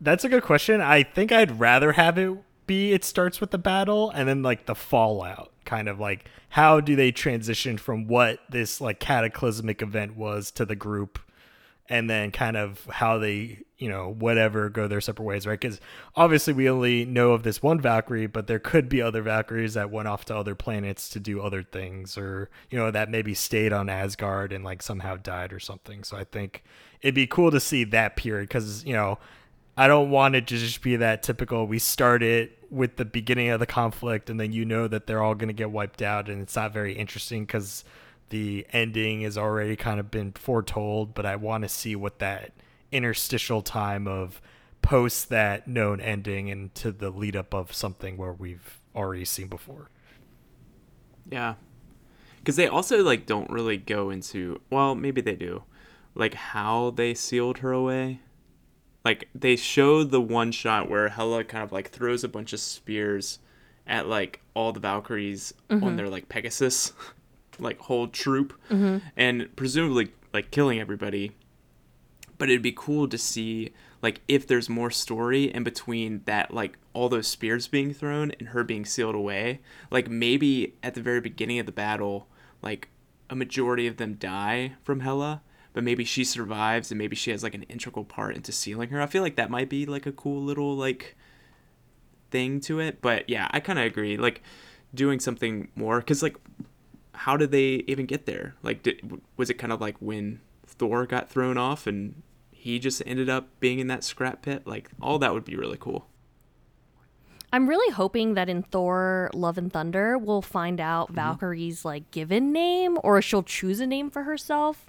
That's 0.00 0.22
a 0.22 0.28
good 0.28 0.44
question. 0.44 0.80
I 0.80 1.02
think 1.02 1.32
I'd 1.32 1.58
rather 1.58 1.90
have 1.90 2.18
it 2.18 2.38
be 2.68 2.92
it 2.92 3.02
starts 3.02 3.40
with 3.40 3.50
the 3.50 3.58
battle 3.58 4.12
and 4.12 4.28
then 4.28 4.40
like 4.40 4.66
the 4.66 4.76
fallout, 4.76 5.50
kind 5.64 5.88
of 5.88 5.98
like 5.98 6.30
how 6.50 6.78
do 6.78 6.94
they 6.94 7.10
transition 7.10 7.76
from 7.76 8.06
what 8.06 8.38
this 8.48 8.80
like 8.80 9.00
cataclysmic 9.00 9.82
event 9.82 10.16
was 10.16 10.52
to 10.52 10.64
the 10.64 10.76
group 10.76 11.18
and 11.92 12.08
then 12.08 12.30
kind 12.30 12.56
of 12.56 12.86
how 12.86 13.18
they, 13.18 13.58
you 13.76 13.86
know, 13.86 14.10
whatever 14.10 14.70
go 14.70 14.88
their 14.88 15.02
separate 15.02 15.26
ways, 15.26 15.46
right? 15.46 15.60
Because 15.60 15.78
obviously 16.16 16.54
we 16.54 16.66
only 16.66 17.04
know 17.04 17.32
of 17.32 17.42
this 17.42 17.62
one 17.62 17.78
Valkyrie, 17.82 18.26
but 18.26 18.46
there 18.46 18.58
could 18.58 18.88
be 18.88 19.02
other 19.02 19.20
Valkyries 19.20 19.74
that 19.74 19.90
went 19.90 20.08
off 20.08 20.24
to 20.24 20.34
other 20.34 20.54
planets 20.54 21.10
to 21.10 21.20
do 21.20 21.42
other 21.42 21.62
things, 21.62 22.16
or 22.16 22.48
you 22.70 22.78
know, 22.78 22.90
that 22.90 23.10
maybe 23.10 23.34
stayed 23.34 23.74
on 23.74 23.90
Asgard 23.90 24.54
and 24.54 24.64
like 24.64 24.80
somehow 24.80 25.16
died 25.16 25.52
or 25.52 25.60
something. 25.60 26.02
So 26.02 26.16
I 26.16 26.24
think 26.24 26.64
it'd 27.02 27.14
be 27.14 27.26
cool 27.26 27.50
to 27.50 27.60
see 27.60 27.84
that 27.84 28.16
period 28.16 28.48
because 28.48 28.84
you 28.86 28.94
know. 28.94 29.18
I 29.74 29.86
don't 29.86 30.10
want 30.10 30.34
it 30.34 30.46
to 30.48 30.58
just 30.58 30.82
be 30.82 30.96
that 30.96 31.22
typical 31.22 31.66
we 31.66 31.78
start 31.78 32.22
it 32.22 32.58
with 32.70 32.96
the 32.96 33.06
beginning 33.06 33.48
of 33.48 33.58
the 33.58 33.64
conflict 33.64 34.28
and 34.28 34.38
then 34.38 34.52
you 34.52 34.66
know 34.66 34.86
that 34.86 35.06
they're 35.06 35.22
all 35.22 35.34
going 35.34 35.48
to 35.48 35.54
get 35.54 35.70
wiped 35.70 36.02
out 36.02 36.28
and 36.28 36.42
it's 36.42 36.56
not 36.56 36.74
very 36.74 36.92
interesting 36.92 37.46
because 37.46 37.82
the 38.32 38.66
ending 38.72 39.20
has 39.20 39.38
already 39.38 39.76
kind 39.76 40.00
of 40.00 40.10
been 40.10 40.32
foretold, 40.32 41.14
but 41.14 41.24
I 41.24 41.36
want 41.36 41.62
to 41.62 41.68
see 41.68 41.94
what 41.94 42.18
that 42.18 42.52
interstitial 42.90 43.62
time 43.62 44.08
of 44.08 44.40
post 44.82 45.28
that 45.28 45.68
known 45.68 46.00
ending 46.00 46.50
and 46.50 46.74
to 46.74 46.90
the 46.90 47.10
lead 47.10 47.36
up 47.36 47.54
of 47.54 47.72
something 47.72 48.16
where 48.16 48.32
we've 48.32 48.80
already 48.96 49.24
seen 49.24 49.46
before. 49.46 49.90
Yeah. 51.30 51.54
Cuz 52.44 52.56
they 52.56 52.66
also 52.66 53.02
like 53.02 53.26
don't 53.26 53.48
really 53.48 53.76
go 53.76 54.10
into 54.10 54.60
well, 54.70 54.94
maybe 54.94 55.20
they 55.20 55.36
do. 55.36 55.62
Like 56.14 56.34
how 56.34 56.90
they 56.90 57.14
sealed 57.14 57.58
her 57.58 57.70
away 57.72 58.20
like 59.04 59.28
they 59.34 59.56
show 59.56 60.04
the 60.04 60.20
one 60.20 60.52
shot 60.52 60.88
where 60.88 61.08
Hela 61.08 61.44
kind 61.44 61.64
of 61.64 61.72
like 61.72 61.90
throws 61.90 62.22
a 62.22 62.28
bunch 62.28 62.52
of 62.52 62.60
spears 62.60 63.38
at 63.86 64.06
like 64.06 64.40
all 64.54 64.72
the 64.72 64.80
Valkyries 64.80 65.52
mm-hmm. 65.68 65.84
on 65.84 65.96
their 65.96 66.08
like 66.08 66.28
Pegasus, 66.28 66.92
like 67.58 67.78
whole 67.80 68.08
troop, 68.08 68.58
mm-hmm. 68.70 68.98
and 69.16 69.54
presumably 69.56 70.12
like 70.32 70.50
killing 70.50 70.80
everybody. 70.80 71.32
But 72.38 72.48
it'd 72.48 72.62
be 72.62 72.74
cool 72.74 73.08
to 73.08 73.18
see 73.18 73.72
like 74.00 74.20
if 74.26 74.46
there's 74.46 74.68
more 74.68 74.90
story 74.90 75.44
in 75.44 75.62
between 75.62 76.22
that 76.24 76.52
like 76.52 76.76
all 76.92 77.08
those 77.08 77.28
spears 77.28 77.68
being 77.68 77.94
thrown 77.94 78.32
and 78.32 78.48
her 78.48 78.64
being 78.64 78.84
sealed 78.84 79.14
away. 79.14 79.60
Like 79.90 80.08
maybe 80.08 80.74
at 80.82 80.94
the 80.94 81.02
very 81.02 81.20
beginning 81.20 81.58
of 81.58 81.66
the 81.66 81.72
battle, 81.72 82.26
like 82.62 82.88
a 83.30 83.36
majority 83.36 83.86
of 83.86 83.96
them 83.96 84.14
die 84.14 84.72
from 84.82 85.00
Hela 85.00 85.42
but 85.72 85.84
maybe 85.84 86.04
she 86.04 86.24
survives 86.24 86.90
and 86.90 86.98
maybe 86.98 87.16
she 87.16 87.30
has 87.30 87.42
like 87.42 87.54
an 87.54 87.62
integral 87.64 88.04
part 88.04 88.36
into 88.36 88.52
sealing 88.52 88.90
her. 88.90 89.00
I 89.00 89.06
feel 89.06 89.22
like 89.22 89.36
that 89.36 89.50
might 89.50 89.68
be 89.68 89.86
like 89.86 90.06
a 90.06 90.12
cool 90.12 90.42
little 90.42 90.76
like 90.76 91.16
thing 92.30 92.60
to 92.62 92.80
it. 92.80 93.00
But 93.00 93.28
yeah, 93.28 93.48
I 93.50 93.60
kind 93.60 93.78
of 93.78 93.86
agree. 93.86 94.16
Like 94.16 94.42
doing 94.94 95.18
something 95.18 95.68
more 95.74 96.00
because 96.00 96.22
like 96.22 96.36
how 97.12 97.36
did 97.36 97.50
they 97.50 97.84
even 97.86 98.06
get 98.06 98.26
there? 98.26 98.54
Like 98.62 98.82
did, 98.82 99.20
was 99.36 99.50
it 99.50 99.54
kind 99.54 99.72
of 99.72 99.80
like 99.80 99.96
when 100.00 100.40
Thor 100.66 101.06
got 101.06 101.30
thrown 101.30 101.58
off 101.58 101.86
and 101.86 102.22
he 102.50 102.78
just 102.78 103.02
ended 103.06 103.28
up 103.28 103.48
being 103.60 103.78
in 103.78 103.86
that 103.88 104.04
scrap 104.04 104.42
pit? 104.42 104.66
Like 104.66 104.90
all 105.00 105.18
that 105.18 105.32
would 105.34 105.44
be 105.44 105.56
really 105.56 105.78
cool. 105.78 106.06
I'm 107.54 107.68
really 107.68 107.92
hoping 107.92 108.32
that 108.34 108.48
in 108.48 108.62
Thor 108.62 109.30
Love 109.34 109.58
and 109.58 109.70
Thunder 109.70 110.16
we'll 110.16 110.40
find 110.42 110.80
out 110.80 111.06
mm-hmm. 111.08 111.16
Valkyrie's 111.16 111.84
like 111.84 112.10
given 112.10 112.52
name 112.52 112.98
or 113.02 113.20
she'll 113.20 113.42
choose 113.42 113.78
a 113.80 113.86
name 113.86 114.10
for 114.10 114.22
herself 114.22 114.86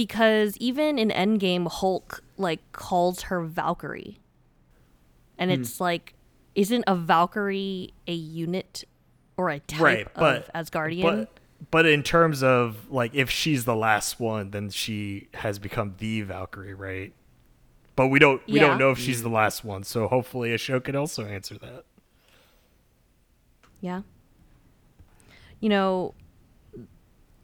because 0.00 0.56
even 0.56 0.98
in 0.98 1.10
Endgame, 1.10 1.70
Hulk 1.70 2.22
like 2.38 2.60
calls 2.72 3.24
her 3.24 3.42
Valkyrie, 3.42 4.18
and 5.36 5.50
mm. 5.50 5.60
it's 5.60 5.78
like, 5.78 6.14
isn't 6.54 6.84
a 6.86 6.94
Valkyrie 6.94 7.92
a 8.06 8.14
unit 8.14 8.84
or 9.36 9.50
a 9.50 9.58
type 9.60 9.80
right, 9.80 10.08
but, 10.14 10.48
of 10.48 10.66
Asgardian? 10.66 11.02
But, 11.02 11.39
but 11.70 11.86
in 11.86 12.02
terms 12.02 12.42
of 12.42 12.90
like, 12.90 13.14
if 13.14 13.30
she's 13.30 13.64
the 13.64 13.76
last 13.76 14.18
one, 14.18 14.50
then 14.50 14.70
she 14.70 15.28
has 15.34 15.58
become 15.58 15.94
the 15.98 16.22
Valkyrie, 16.22 16.74
right? 16.74 17.12
But 17.96 18.08
we 18.08 18.18
don't 18.18 18.44
we 18.46 18.54
yeah. 18.54 18.68
don't 18.68 18.78
know 18.78 18.90
if 18.90 18.98
she's 18.98 19.22
the 19.22 19.28
last 19.28 19.64
one, 19.64 19.84
so 19.84 20.08
hopefully 20.08 20.54
a 20.54 20.58
show 20.58 20.80
could 20.80 20.96
also 20.96 21.26
answer 21.26 21.58
that. 21.58 21.84
Yeah. 23.80 24.02
You 25.60 25.68
know, 25.68 26.14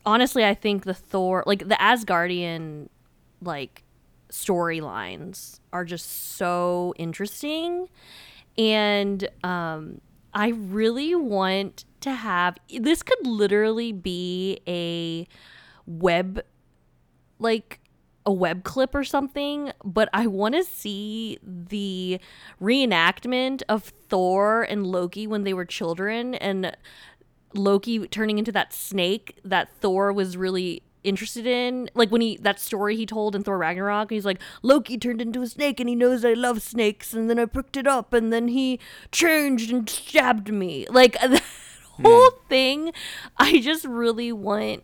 honestly, 0.05 0.45
I 0.45 0.55
think 0.55 0.85
the 0.85 0.95
Thor, 0.95 1.43
like 1.47 1.69
the 1.69 1.75
Asgardian, 1.75 2.89
like 3.43 3.83
storylines 4.31 5.61
are 5.73 5.85
just 5.85 6.37
so 6.37 6.95
interesting, 6.97 7.89
and 8.57 9.29
um, 9.45 10.01
I 10.33 10.49
really 10.49 11.15
want 11.15 11.85
to 12.07 12.15
have 12.15 12.59
this. 12.81 13.03
Could 13.03 13.27
literally 13.27 13.93
be 13.93 14.61
a 14.67 15.27
web, 15.87 16.43
like 17.39 17.81
a 18.25 18.33
web 18.33 18.65
clip 18.65 18.95
or 18.95 19.05
something, 19.05 19.73
but 19.85 20.09
I 20.13 20.27
want 20.27 20.57
to 20.57 20.65
see 20.65 21.39
the 21.43 22.21
reenactment 22.61 23.63
of 23.69 23.93
Thor 24.09 24.63
and 24.65 24.87
Loki 24.87 25.27
when 25.27 25.45
they 25.45 25.55
were 25.55 25.65
children 25.65 26.35
and 26.35 26.77
Loki 27.55 28.07
turning 28.09 28.39
into 28.39 28.53
that 28.53 28.73
snake 28.73 29.39
that 29.45 29.71
Thor 29.81 30.13
was 30.13 30.37
really 30.37 30.83
interested 31.05 31.47
in. 31.47 31.89
Like 31.95 32.11
when 32.11 32.21
he 32.21 32.37
that 32.39 32.61
story 32.61 32.97
he 32.97 33.07
told 33.07 33.35
in 33.35 33.43
Thor 33.45 33.57
Ragnarok, 33.57 34.11
he's 34.11 34.25
like, 34.25 34.41
Loki 34.63 34.99
turned 34.99 35.23
into 35.23 35.41
a 35.43 35.47
snake 35.47 35.81
and 35.81 35.89
he 35.89 35.95
knows 35.95 36.25
I 36.25 36.35
love 36.35 36.61
snakes, 36.63 37.15
and 37.15 37.31
then 37.31 37.39
I 37.39 37.47
picked 37.47 37.77
it 37.77 37.87
up 37.87 38.13
and 38.13 38.33
then 38.33 38.49
he 38.49 38.81
changed 39.13 39.71
and 39.73 39.89
stabbed 39.89 40.53
me. 40.53 40.87
Like 40.91 41.17
whole 42.03 42.31
mm. 42.31 42.49
thing, 42.49 42.93
I 43.37 43.61
just 43.61 43.85
really 43.85 44.33
want 44.33 44.83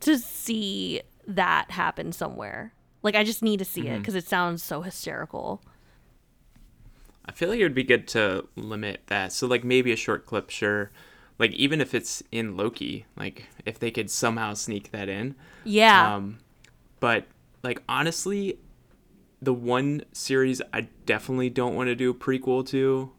to 0.00 0.18
see 0.18 1.02
that 1.26 1.70
happen 1.70 2.12
somewhere. 2.12 2.72
Like 3.02 3.14
I 3.14 3.24
just 3.24 3.42
need 3.42 3.58
to 3.58 3.64
see 3.64 3.82
mm-hmm. 3.82 3.94
it 3.94 3.98
because 4.00 4.14
it 4.14 4.26
sounds 4.26 4.62
so 4.62 4.82
hysterical. 4.82 5.62
I 7.26 7.32
feel 7.32 7.48
like 7.48 7.60
it 7.60 7.62
would 7.62 7.74
be 7.74 7.84
good 7.84 8.08
to 8.08 8.46
limit 8.56 9.02
that. 9.06 9.32
So 9.32 9.46
like 9.46 9.64
maybe 9.64 9.92
a 9.92 9.96
short 9.96 10.26
clip, 10.26 10.50
sure 10.50 10.90
like 11.40 11.52
even 11.52 11.80
if 11.80 11.94
it's 11.94 12.22
in 12.30 12.54
Loki, 12.54 13.06
like 13.16 13.46
if 13.64 13.78
they 13.78 13.90
could 13.90 14.10
somehow 14.10 14.52
sneak 14.52 14.92
that 14.92 15.08
in. 15.08 15.34
Yeah. 15.64 16.14
Um, 16.14 16.38
but 17.00 17.24
like 17.62 17.82
honestly, 17.88 18.58
the 19.40 19.54
one 19.54 20.02
series 20.12 20.60
I 20.74 20.82
definitely 21.06 21.48
don't 21.48 21.74
want 21.74 21.88
to 21.88 21.96
do 21.96 22.10
a 22.10 22.14
prequel 22.14 22.64
to, 22.68 23.10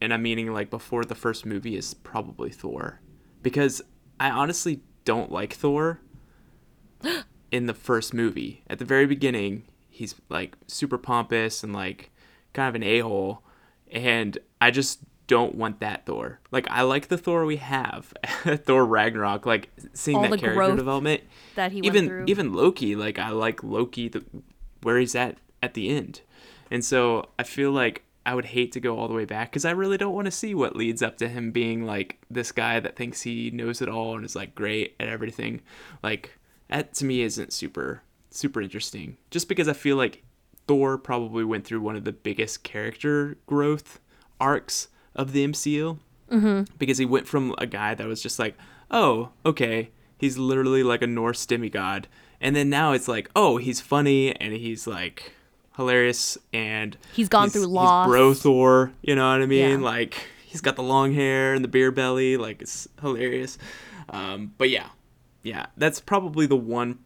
and 0.00 0.12
I'm 0.12 0.22
meaning 0.22 0.52
like 0.52 0.70
before 0.70 1.04
the 1.04 1.14
first 1.14 1.46
movie 1.46 1.76
is 1.76 1.94
probably 1.94 2.50
Thor, 2.50 3.00
because 3.42 3.82
I 4.18 4.30
honestly 4.30 4.80
don't 5.04 5.30
like 5.30 5.52
Thor. 5.52 6.00
in 7.52 7.66
the 7.66 7.74
first 7.74 8.12
movie, 8.12 8.62
at 8.68 8.78
the 8.78 8.84
very 8.84 9.06
beginning, 9.06 9.64
he's 9.88 10.14
like 10.28 10.56
super 10.66 10.98
pompous 10.98 11.62
and 11.62 11.72
like 11.72 12.10
kind 12.52 12.68
of 12.68 12.74
an 12.74 12.82
a 12.82 13.00
hole, 13.00 13.42
and 13.90 14.38
I 14.60 14.70
just 14.70 15.00
don't 15.26 15.54
want 15.54 15.80
that 15.80 16.06
Thor. 16.06 16.40
Like 16.50 16.66
I 16.70 16.82
like 16.82 17.08
the 17.08 17.18
Thor 17.18 17.44
we 17.44 17.56
have, 17.56 18.12
Thor 18.64 18.84
Ragnarok. 18.84 19.46
Like 19.46 19.70
seeing 19.92 20.18
All 20.18 20.28
that 20.28 20.40
character 20.40 20.76
development 20.76 21.22
that 21.54 21.72
he 21.72 21.80
even 21.80 22.24
even 22.26 22.52
Loki. 22.52 22.96
Like 22.96 23.18
I 23.18 23.30
like 23.30 23.62
Loki 23.62 24.08
the, 24.08 24.24
where 24.82 24.98
he's 24.98 25.14
at 25.14 25.38
at 25.62 25.74
the 25.74 25.88
end, 25.88 26.22
and 26.70 26.84
so 26.84 27.30
I 27.38 27.42
feel 27.42 27.70
like 27.70 28.02
I 28.26 28.34
would 28.34 28.44
hate 28.46 28.72
to 28.72 28.80
go 28.80 28.98
all 28.98 29.06
the 29.06 29.14
way 29.14 29.24
back 29.24 29.50
because 29.50 29.64
I 29.64 29.70
really 29.70 29.96
don't 29.96 30.14
want 30.14 30.26
to 30.26 30.32
see 30.32 30.54
what 30.54 30.74
leads 30.74 31.00
up 31.00 31.16
to 31.18 31.28
him 31.28 31.52
being 31.52 31.86
like 31.86 32.18
this 32.28 32.50
guy 32.50 32.80
that 32.80 32.96
thinks 32.96 33.22
he 33.22 33.50
knows 33.52 33.80
it 33.80 33.88
all 33.88 34.16
and 34.16 34.24
is 34.24 34.34
like 34.34 34.54
great 34.54 34.96
at 34.98 35.08
everything. 35.08 35.62
Like 36.02 36.36
that 36.68 36.92
to 36.94 37.04
me 37.04 37.22
isn't 37.22 37.52
super 37.52 38.02
super 38.30 38.60
interesting. 38.60 39.16
Just 39.30 39.48
because 39.48 39.68
I 39.68 39.72
feel 39.72 39.96
like 39.96 40.24
Thor 40.66 40.98
probably 40.98 41.44
went 41.44 41.64
through 41.64 41.80
one 41.80 41.96
of 41.96 42.04
the 42.04 42.12
biggest 42.12 42.64
character 42.64 43.38
growth 43.46 44.00
arcs 44.40 44.88
of 45.14 45.32
the 45.32 45.46
MCU 45.46 45.98
mm-hmm. 46.30 46.74
because 46.78 46.98
he 46.98 47.06
went 47.06 47.28
from 47.28 47.54
a 47.58 47.66
guy 47.66 47.94
that 47.94 48.06
was 48.06 48.22
just 48.22 48.38
like, 48.38 48.56
oh, 48.90 49.30
okay, 49.44 49.90
he's 50.18 50.36
literally 50.36 50.82
like 50.82 51.02
a 51.02 51.06
Norse 51.06 51.46
demigod, 51.46 52.08
and 52.40 52.54
then 52.54 52.68
now 52.68 52.92
it's 52.92 53.08
like, 53.08 53.30
oh, 53.34 53.56
he's 53.56 53.80
funny 53.80 54.34
and 54.36 54.52
he's 54.52 54.86
like 54.86 55.32
hilarious 55.76 56.38
and 56.52 56.96
he's 57.12 57.28
gone 57.28 57.44
he's, 57.44 57.54
through 57.54 57.66
loss. 57.66 58.06
He's 58.06 58.10
bro 58.10 58.34
Thor, 58.34 58.92
you 59.02 59.14
know 59.14 59.30
what 59.30 59.42
I 59.42 59.46
mean? 59.46 59.80
Yeah. 59.80 59.86
Like 59.86 60.28
he's 60.44 60.60
got 60.60 60.76
the 60.76 60.82
long 60.82 61.12
hair 61.12 61.54
and 61.54 61.62
the 61.62 61.68
beer 61.68 61.90
belly, 61.90 62.36
like 62.36 62.62
it's 62.62 62.88
hilarious. 63.00 63.58
Um, 64.08 64.52
but 64.58 64.70
yeah, 64.70 64.88
yeah, 65.42 65.66
that's 65.76 66.00
probably 66.00 66.46
the 66.46 66.56
one 66.56 66.98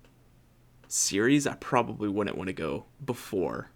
series 0.88 1.46
I 1.46 1.54
probably 1.54 2.08
wouldn't 2.08 2.36
want 2.36 2.48
to 2.48 2.52
go 2.52 2.84
before 3.04 3.70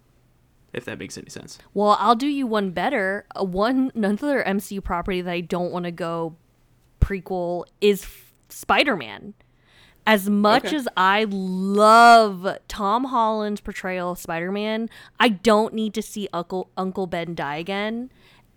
if 0.74 0.85
that 0.85 0.98
makes 0.98 1.16
any 1.16 1.30
sense. 1.30 1.59
Well, 1.72 1.96
I'll 2.00 2.16
do 2.16 2.26
you 2.26 2.46
one 2.46 2.72
better. 2.72 3.26
Uh, 3.38 3.44
one 3.44 3.92
another 3.94 4.42
MCU 4.44 4.83
property 4.83 5.22
that 5.22 5.30
I 5.30 5.40
don't 5.40 5.72
want 5.72 5.85
to 5.85 5.92
go 5.92 6.37
prequel 7.00 7.64
is 7.80 8.07
Spider 8.48 8.96
Man. 8.96 9.35
As 10.06 10.28
much 10.28 10.66
okay. 10.66 10.76
as 10.76 10.88
I 10.96 11.26
love 11.28 12.58
Tom 12.68 13.04
Holland's 13.04 13.60
portrayal 13.62 14.12
of 14.12 14.18
Spider 14.18 14.52
Man, 14.52 14.90
I 15.18 15.30
don't 15.30 15.72
need 15.72 15.94
to 15.94 16.02
see 16.02 16.28
Uncle 16.32 16.70
Uncle 16.76 17.06
Ben 17.06 17.34
die 17.34 17.56
again. 17.56 18.10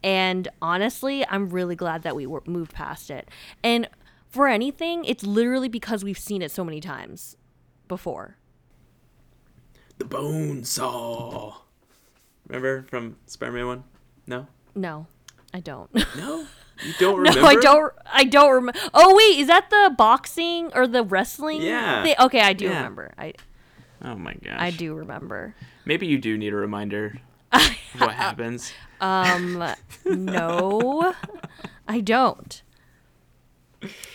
And 0.03 0.47
honestly, 0.62 1.25
I'm 1.27 1.49
really 1.49 1.75
glad 1.75 2.03
that 2.03 2.15
we 2.15 2.25
were 2.25 2.43
moved 2.45 2.73
past 2.73 3.10
it. 3.10 3.29
And 3.63 3.89
for 4.27 4.47
anything, 4.47 5.05
it's 5.05 5.23
literally 5.23 5.69
because 5.69 6.03
we've 6.03 6.19
seen 6.19 6.41
it 6.41 6.51
so 6.51 6.63
many 6.63 6.81
times 6.81 7.38
before. 7.88 8.38
the 9.97 10.05
bone 10.05 10.63
saw. 10.63 11.55
Remember 12.47 12.83
from 12.83 13.17
Spider-Man 13.25 13.67
one? 13.67 13.83
No, 14.27 14.47
No, 14.75 15.07
I 15.53 15.60
don't. 15.60 15.89
no, 16.17 16.45
you 16.86 16.94
don't 17.00 17.24
no. 17.36 17.44
I 17.46 17.56
don't. 17.56 17.94
I 18.06 18.24
don't 18.24 18.52
remember. 18.54 18.80
Oh 18.94 19.16
wait, 19.16 19.40
is 19.40 19.48
that 19.48 19.70
the 19.70 19.94
boxing 19.98 20.72
or 20.76 20.88
the 20.88 21.04
wrestling? 21.04 21.62
Yeah. 21.62 22.04
thing? 22.04 22.16
Okay, 22.20 22.42
I 22.42 22.54
do 22.54 22.66
Yeah. 22.66 22.78
remember. 22.78 23.13
I 23.18 23.34
Oh 24.02 24.16
my 24.16 24.34
gosh. 24.36 24.56
I 24.60 24.72
do 24.72 24.94
remember. 24.94 25.56
Maybe 25.86 26.06
you 26.08 26.18
do 26.20 26.38
need 26.38 26.54
a 26.54 26.56
reminder 26.56 27.20
what 27.52 28.13
happens. 28.13 28.72
Um, 29.02 29.63
no, 30.06 31.13
I 31.88 32.02
don't. 32.02 32.62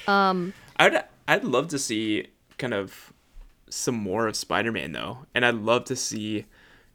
Um, 0.06 0.54
I'd 0.76 1.04
I'd 1.28 1.44
love 1.44 1.68
to 1.68 1.78
see 1.78 2.26
kind 2.58 2.74
of 2.74 3.12
some 3.70 3.94
more 3.94 4.26
of 4.26 4.36
Spider-Man 4.36 4.92
though, 4.92 5.18
and 5.34 5.44
I'd 5.46 5.54
love 5.54 5.84
to 5.86 5.96
see 5.96 6.46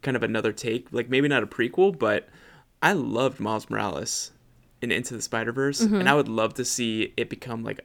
kind 0.02 0.16
of 0.16 0.22
another 0.22 0.52
take, 0.52 0.92
like 0.92 1.08
maybe 1.08 1.28
not 1.28 1.42
a 1.42 1.46
prequel, 1.46 1.98
but 1.98 2.28
I 2.82 2.92
loved 2.92 3.40
Miles 3.40 3.68
Morales 3.68 4.30
in 4.82 4.90
Into 4.92 5.14
the 5.14 5.22
Spider-Verse, 5.22 5.80
Mm-hmm. 5.82 5.94
and 5.96 6.08
I 6.08 6.14
would 6.14 6.28
love 6.28 6.54
to 6.54 6.64
see 6.64 7.12
it 7.16 7.28
become 7.30 7.64
like 7.64 7.80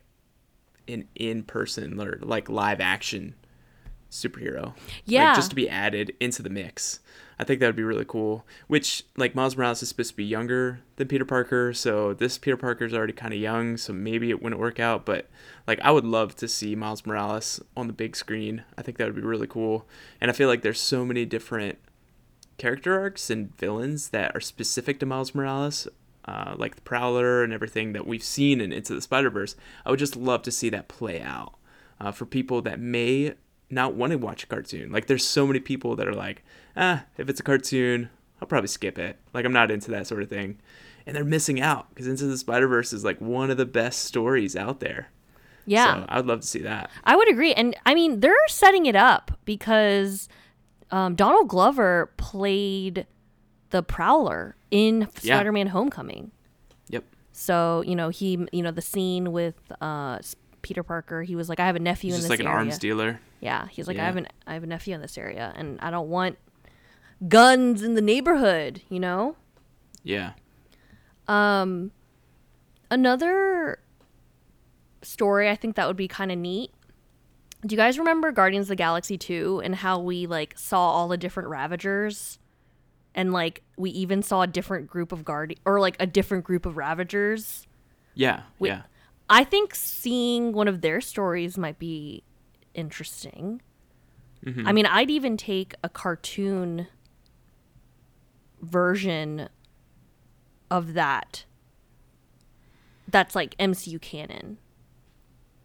an 0.87 1.07
in-person 1.15 1.99
or 1.99 2.19
like 2.21 2.49
live 2.49 2.81
action 2.81 3.35
superhero. 4.11 4.73
Yeah. 5.05 5.27
Like 5.29 5.35
just 5.37 5.49
to 5.51 5.55
be 5.55 5.69
added 5.69 6.13
into 6.19 6.43
the 6.43 6.49
mix. 6.49 6.99
I 7.39 7.45
think 7.45 7.59
that 7.59 7.65
would 7.65 7.75
be 7.75 7.83
really 7.83 8.05
cool. 8.05 8.45
Which 8.67 9.03
like 9.17 9.33
Miles 9.33 9.57
Morales 9.57 9.81
is 9.81 9.89
supposed 9.89 10.11
to 10.11 10.15
be 10.17 10.23
younger 10.23 10.81
than 10.97 11.07
Peter 11.07 11.25
Parker, 11.25 11.73
so 11.73 12.13
this 12.13 12.37
Peter 12.37 12.55
Parker 12.57 12.85
is 12.85 12.93
already 12.93 13.13
kind 13.13 13.33
of 13.33 13.39
young, 13.39 13.75
so 13.75 13.91
maybe 13.91 14.29
it 14.29 14.41
wouldn't 14.43 14.61
work 14.61 14.79
out. 14.79 15.03
But 15.05 15.29
like 15.65 15.79
I 15.81 15.89
would 15.91 16.05
love 16.05 16.35
to 16.37 16.47
see 16.47 16.75
Miles 16.75 17.05
Morales 17.07 17.59
on 17.75 17.87
the 17.87 17.93
big 17.93 18.15
screen. 18.15 18.63
I 18.77 18.83
think 18.83 18.97
that 18.97 19.05
would 19.05 19.15
be 19.15 19.21
really 19.21 19.47
cool. 19.47 19.87
And 20.21 20.29
I 20.29 20.33
feel 20.33 20.47
like 20.47 20.61
there's 20.61 20.79
so 20.79 21.03
many 21.05 21.25
different 21.25 21.79
character 22.59 22.99
arcs 22.99 23.31
and 23.31 23.57
villains 23.57 24.09
that 24.09 24.35
are 24.35 24.41
specific 24.41 24.99
to 24.99 25.05
Miles 25.07 25.33
Morales, 25.33 25.87
uh, 26.25 26.55
like 26.57 26.75
the 26.75 26.81
Prowler 26.81 27.43
and 27.43 27.51
everything 27.53 27.93
that 27.93 28.07
we've 28.07 28.23
seen 28.23 28.61
in 28.61 28.71
Into 28.71 28.93
the 28.95 29.01
Spider 29.01 29.29
Verse. 29.29 29.55
I 29.85 29.89
would 29.89 29.99
just 29.99 30.15
love 30.15 30.41
to 30.43 30.51
see 30.51 30.69
that 30.69 30.87
play 30.87 31.21
out 31.21 31.55
uh, 31.99 32.11
for 32.11 32.25
people 32.25 32.61
that 32.61 32.79
may 32.79 33.33
not 33.69 33.95
want 33.95 34.11
to 34.11 34.17
watch 34.17 34.43
a 34.43 34.47
cartoon. 34.47 34.91
Like, 34.91 35.07
there's 35.07 35.25
so 35.25 35.47
many 35.47 35.59
people 35.59 35.95
that 35.95 36.07
are 36.07 36.13
like, 36.13 36.43
ah, 36.77 37.05
if 37.17 37.29
it's 37.29 37.39
a 37.39 37.43
cartoon, 37.43 38.09
I'll 38.41 38.47
probably 38.47 38.67
skip 38.67 38.97
it. 38.99 39.17
Like, 39.33 39.45
I'm 39.45 39.53
not 39.53 39.71
into 39.71 39.91
that 39.91 40.07
sort 40.07 40.21
of 40.21 40.29
thing. 40.29 40.59
And 41.05 41.15
they're 41.15 41.25
missing 41.25 41.59
out 41.59 41.89
because 41.89 42.07
Into 42.07 42.25
the 42.25 42.37
Spider 42.37 42.67
Verse 42.67 42.93
is 42.93 43.03
like 43.03 43.19
one 43.19 43.51
of 43.51 43.57
the 43.57 43.65
best 43.65 44.05
stories 44.05 44.55
out 44.55 44.79
there. 44.79 45.09
yeah, 45.65 46.01
So 46.01 46.05
I 46.07 46.17
would 46.17 46.27
love 46.27 46.41
to 46.41 46.47
see 46.47 46.61
that. 46.61 46.89
I 47.03 47.17
would 47.17 47.29
agree. 47.29 47.53
And 47.53 47.75
I 47.85 47.93
mean, 47.93 48.21
they're 48.21 48.47
setting 48.47 48.85
it 48.85 48.95
up 48.95 49.37
because 49.43 50.29
um, 50.91 51.15
Donald 51.15 51.49
Glover 51.49 52.11
played 52.15 53.05
the 53.73 53.81
Prowler 53.83 54.55
in 54.71 55.01
Yeah. 55.21 55.35
Spider-Man: 55.35 55.67
Homecoming. 55.67 56.31
Yep. 56.89 57.03
So 57.31 57.83
you 57.85 57.95
know 57.95 58.09
he, 58.09 58.45
you 58.51 58.61
know, 58.61 58.71
the 58.71 58.81
scene 58.83 59.31
with 59.31 59.55
uh, 59.81 60.19
Peter 60.61 60.83
Parker. 60.83 61.23
He 61.23 61.35
was 61.35 61.49
like, 61.49 61.59
"I 61.59 61.65
have 61.65 61.75
a 61.75 61.79
nephew 61.79 62.13
in 62.13 62.21
this 62.21 62.25
area. 62.25 62.37
He's 62.37 62.39
in 62.39 62.39
just 62.39 62.39
this 62.39 62.45
like 62.45 62.53
an 62.53 62.67
arms 62.67 62.77
dealer. 62.77 63.19
Yeah, 63.41 63.67
he's 63.67 63.87
like, 63.87 63.97
I 63.97 64.03
have 64.05 64.15
an 64.15 64.27
I 64.47 64.53
have 64.53 64.63
a 64.63 64.67
nephew 64.67 64.93
in 64.95 65.01
this 65.01 65.17
area, 65.17 65.51
and 65.57 65.79
I 65.81 65.89
don't 65.89 66.07
want 66.09 66.37
guns 67.27 67.81
in 67.81 67.95
the 67.95 68.01
neighborhood. 68.01 68.81
You 68.89 68.99
know. 68.99 69.35
Yeah. 70.03 70.33
Um, 71.27 71.91
another 72.91 73.79
story 75.01 75.49
I 75.49 75.55
think 75.55 75.75
that 75.75 75.87
would 75.87 75.97
be 75.97 76.07
kind 76.07 76.31
of 76.31 76.37
neat. 76.37 76.71
Do 77.65 77.73
you 77.73 77.77
guys 77.77 77.97
remember 77.97 78.31
Guardians 78.31 78.65
of 78.65 78.69
the 78.69 78.75
Galaxy 78.75 79.17
2 79.17 79.61
and 79.63 79.75
how 79.75 79.97
we 79.99 80.27
like 80.27 80.53
saw 80.57 80.79
all 80.89 81.07
the 81.07 81.17
different 81.17 81.49
Ravagers? 81.49 82.37
And 83.15 83.31
like 83.31 83.63
we 83.77 83.91
even 83.91 84.21
saw 84.23 84.41
a 84.41 84.47
different 84.47 84.87
group 84.87 85.11
of 85.11 85.23
guard 85.23 85.55
or 85.65 85.79
like 85.79 85.95
a 85.99 86.07
different 86.07 86.43
group 86.43 86.65
of 86.65 86.77
Ravagers. 86.77 87.67
Yeah. 88.15 88.41
Wait. 88.59 88.69
Yeah. 88.69 88.81
I 89.29 89.43
think 89.43 89.73
seeing 89.75 90.51
one 90.51 90.67
of 90.67 90.81
their 90.81 90.99
stories 91.01 91.57
might 91.57 91.79
be 91.79 92.23
interesting. 92.73 93.61
Mhm. 94.45 94.67
I 94.67 94.71
mean, 94.73 94.85
I'd 94.85 95.09
even 95.09 95.37
take 95.37 95.73
a 95.83 95.89
cartoon 95.89 96.87
version 98.61 99.49
of 100.69 100.93
that. 100.93 101.45
That's 103.07 103.35
like 103.35 103.55
MCU 103.59 103.99
canon. 103.99 104.57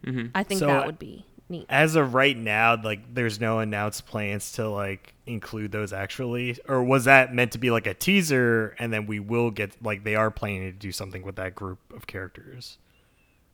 Mhm. 0.03 0.31
I 0.35 0.43
think 0.43 0.59
So, 0.59 0.67
that 0.67 0.85
would 0.85 0.99
be 0.99 1.25
neat. 1.49 1.65
As 1.69 1.95
of 1.95 2.13
right 2.13 2.37
now, 2.37 2.77
like 2.81 3.13
there's 3.13 3.39
no 3.39 3.59
announced 3.59 4.05
plans 4.05 4.51
to 4.53 4.69
like 4.69 5.13
include 5.25 5.71
those 5.71 5.91
actually, 5.93 6.57
or 6.67 6.83
was 6.83 7.05
that 7.05 7.33
meant 7.33 7.51
to 7.53 7.57
be 7.57 7.71
like 7.71 7.87
a 7.87 7.93
teaser, 7.93 8.75
and 8.79 8.93
then 8.93 9.05
we 9.05 9.19
will 9.19 9.51
get 9.51 9.83
like 9.83 10.03
they 10.03 10.15
are 10.15 10.31
planning 10.31 10.61
to 10.71 10.71
do 10.71 10.91
something 10.91 11.23
with 11.23 11.35
that 11.37 11.55
group 11.55 11.79
of 11.93 12.07
characters? 12.07 12.77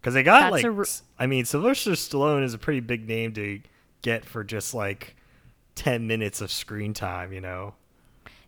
Because 0.01 0.13
they 0.13 0.23
got 0.23 0.51
That's 0.51 0.63
like, 0.63 0.65
a 0.65 0.75
r- 0.75 0.81
s- 0.81 1.03
I 1.17 1.25
mean, 1.25 1.45
Sylvester 1.45 1.91
Stallone 1.91 2.43
is 2.43 2.53
a 2.53 2.60
pretty 2.60 2.79
big 2.81 3.08
name 3.08 3.34
to 3.34 3.60
get 4.01 4.23
for 4.25 4.43
just 4.43 4.73
like 4.73 5.15
ten 5.73 6.05
minutes 6.05 6.41
of 6.41 6.51
screen 6.51 6.93
time, 6.93 7.34
you 7.34 7.41
know. 7.41 7.73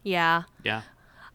Yeah. 0.03 0.43
Yeah. 0.63 0.83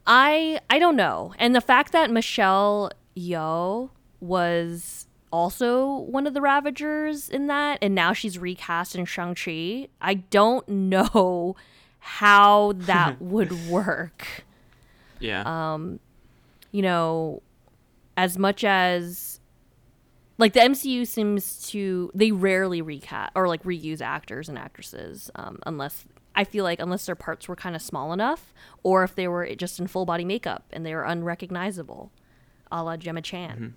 I 0.06 0.60
I 0.70 0.78
don't 0.78 0.96
know. 0.96 1.34
And 1.38 1.54
the 1.54 1.60
fact 1.60 1.92
that 1.92 2.10
Michelle 2.10 2.90
Yeoh 3.16 3.90
was 4.20 5.06
also 5.32 5.96
one 5.96 6.26
of 6.26 6.34
the 6.34 6.40
Ravagers 6.40 7.28
in 7.28 7.46
that, 7.48 7.78
and 7.82 7.94
now 7.94 8.12
she's 8.12 8.38
recast 8.38 8.94
in 8.94 9.04
Shang-Chi, 9.04 9.88
I 10.00 10.14
don't 10.14 10.68
know 10.68 11.56
how 11.98 12.72
that 12.76 13.20
would 13.20 13.68
work. 13.68 14.44
Yeah. 15.18 15.78
You 16.70 16.82
know, 16.82 17.42
as 18.16 18.38
much 18.38 18.64
as 18.64 19.40
like 20.38 20.52
the 20.54 20.60
MCU 20.60 21.06
seems 21.06 21.68
to 21.68 22.10
they 22.14 22.32
rarely 22.32 22.82
recast 22.82 23.32
or 23.34 23.46
like 23.46 23.62
reuse 23.62 24.00
actors 24.00 24.48
and 24.48 24.58
actresses 24.58 25.30
um, 25.34 25.58
unless 25.66 26.04
I 26.34 26.44
feel 26.44 26.64
like 26.64 26.80
unless 26.80 27.06
their 27.06 27.14
parts 27.14 27.46
were 27.46 27.56
kind 27.56 27.76
of 27.76 27.82
small 27.82 28.12
enough 28.12 28.52
or 28.82 29.04
if 29.04 29.14
they 29.14 29.28
were 29.28 29.54
just 29.54 29.78
in 29.78 29.86
full 29.86 30.06
body 30.06 30.24
makeup 30.24 30.64
and 30.72 30.84
they 30.84 30.94
were 30.94 31.04
unrecognizable, 31.04 32.10
a 32.70 32.82
la 32.82 32.96
Gemma 32.96 33.22
Chan. 33.22 33.74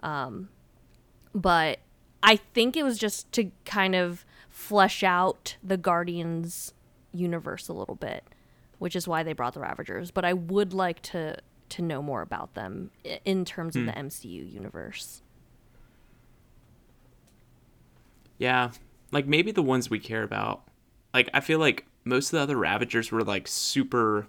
Um, 0.00 0.48
but 1.34 1.80
I 2.22 2.36
think 2.36 2.76
it 2.76 2.82
was 2.82 2.98
just 2.98 3.30
to 3.32 3.50
kind 3.64 3.94
of 3.94 4.24
flesh 4.48 5.02
out 5.02 5.56
the 5.62 5.76
Guardians 5.76 6.72
universe 7.12 7.68
a 7.68 7.72
little 7.72 7.96
bit, 7.96 8.24
which 8.78 8.96
is 8.96 9.08
why 9.08 9.22
they 9.22 9.32
brought 9.32 9.54
the 9.54 9.60
Ravagers. 9.60 10.10
But 10.10 10.24
I 10.24 10.32
would 10.32 10.72
like 10.72 11.02
to 11.02 11.36
to 11.70 11.82
know 11.82 12.02
more 12.02 12.22
about 12.22 12.54
them 12.54 12.90
in 13.24 13.44
terms 13.44 13.74
of 13.74 13.86
the 13.86 13.92
MCU 13.92 14.52
universe. 14.52 15.22
Yeah, 18.38 18.70
like 19.10 19.26
maybe 19.26 19.50
the 19.50 19.62
ones 19.62 19.90
we 19.90 19.98
care 19.98 20.22
about. 20.22 20.62
Like 21.12 21.30
I 21.34 21.40
feel 21.40 21.58
like 21.58 21.86
most 22.04 22.26
of 22.28 22.32
the 22.32 22.40
other 22.40 22.56
Ravagers 22.56 23.10
were 23.10 23.22
like 23.22 23.48
super 23.48 24.28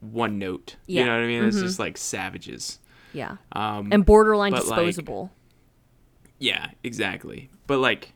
one 0.00 0.38
note. 0.38 0.76
Yeah. 0.86 1.00
You 1.00 1.06
know 1.06 1.14
what 1.14 1.24
I 1.24 1.26
mean? 1.26 1.44
It's 1.44 1.60
just 1.60 1.78
like 1.78 1.96
savages. 1.96 2.78
Yeah. 3.12 3.36
Um, 3.52 3.88
And 3.92 4.04
borderline 4.04 4.52
but, 4.52 4.66
like, 4.66 4.86
disposable. 4.86 5.30
Yeah, 6.42 6.70
exactly. 6.82 7.50
But 7.66 7.78
like, 7.78 8.14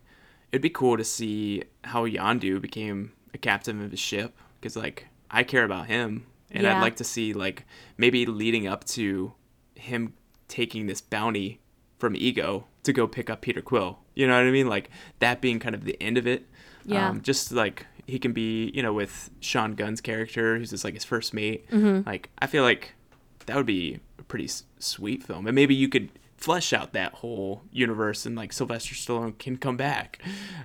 it'd 0.50 0.62
be 0.62 0.70
cool 0.70 0.96
to 0.96 1.04
see 1.04 1.62
how 1.84 2.06
Yondu 2.06 2.60
became 2.60 3.12
a 3.32 3.38
captain 3.38 3.82
of 3.84 3.90
his 3.92 4.00
ship 4.00 4.34
because 4.60 4.76
like 4.76 5.06
I 5.30 5.44
care 5.44 5.64
about 5.64 5.86
him, 5.86 6.26
and 6.50 6.64
Yeah. 6.64 6.76
I'd 6.76 6.80
like 6.82 6.96
to 6.96 7.04
see 7.04 7.32
like 7.32 7.64
maybe 7.96 8.26
leading 8.26 8.66
up 8.66 8.84
to 8.96 9.32
him 9.76 10.14
taking 10.48 10.86
this 10.86 11.00
bounty 11.00 11.60
from 11.98 12.16
Ego 12.16 12.66
to 12.82 12.92
go 12.92 13.06
pick 13.06 13.30
up 13.30 13.40
Peter 13.42 13.62
Quill. 13.62 13.98
You 14.14 14.26
know 14.26 14.34
what 14.36 14.46
I 14.46 14.50
mean? 14.50 14.68
Like 14.68 14.90
that 15.20 15.40
being 15.40 15.58
kind 15.58 15.74
of 15.74 15.84
the 15.84 15.96
end 16.02 16.18
of 16.18 16.26
it. 16.26 16.46
Yeah. 16.84 17.08
Um, 17.08 17.20
just 17.20 17.52
like 17.52 17.86
he 18.06 18.18
can 18.18 18.32
be, 18.32 18.70
you 18.74 18.82
know, 18.82 18.92
with 18.92 19.30
Sean 19.40 19.74
Gunn's 19.74 20.00
character, 20.00 20.56
who's 20.58 20.70
just 20.70 20.84
like 20.84 20.94
his 20.94 21.04
first 21.04 21.32
mate. 21.34 21.68
Mm-hmm. 21.70 22.08
Like 22.08 22.30
I 22.38 22.46
feel 22.48 22.62
like 22.64 22.94
that 23.46 23.56
would 23.56 23.66
be 23.66 24.00
a 24.18 24.22
pretty 24.24 24.46
s- 24.46 24.64
sweet 24.78 25.22
film, 25.22 25.46
and 25.46 25.54
maybe 25.54 25.74
you 25.74 25.88
could 25.88 26.10
flesh 26.36 26.72
out 26.72 26.92
that 26.92 27.14
whole 27.14 27.62
universe, 27.72 28.26
and 28.26 28.36
like 28.36 28.52
Sylvester 28.52 28.94
Stallone 28.94 29.38
can 29.38 29.56
come 29.56 29.76
back, 29.76 30.20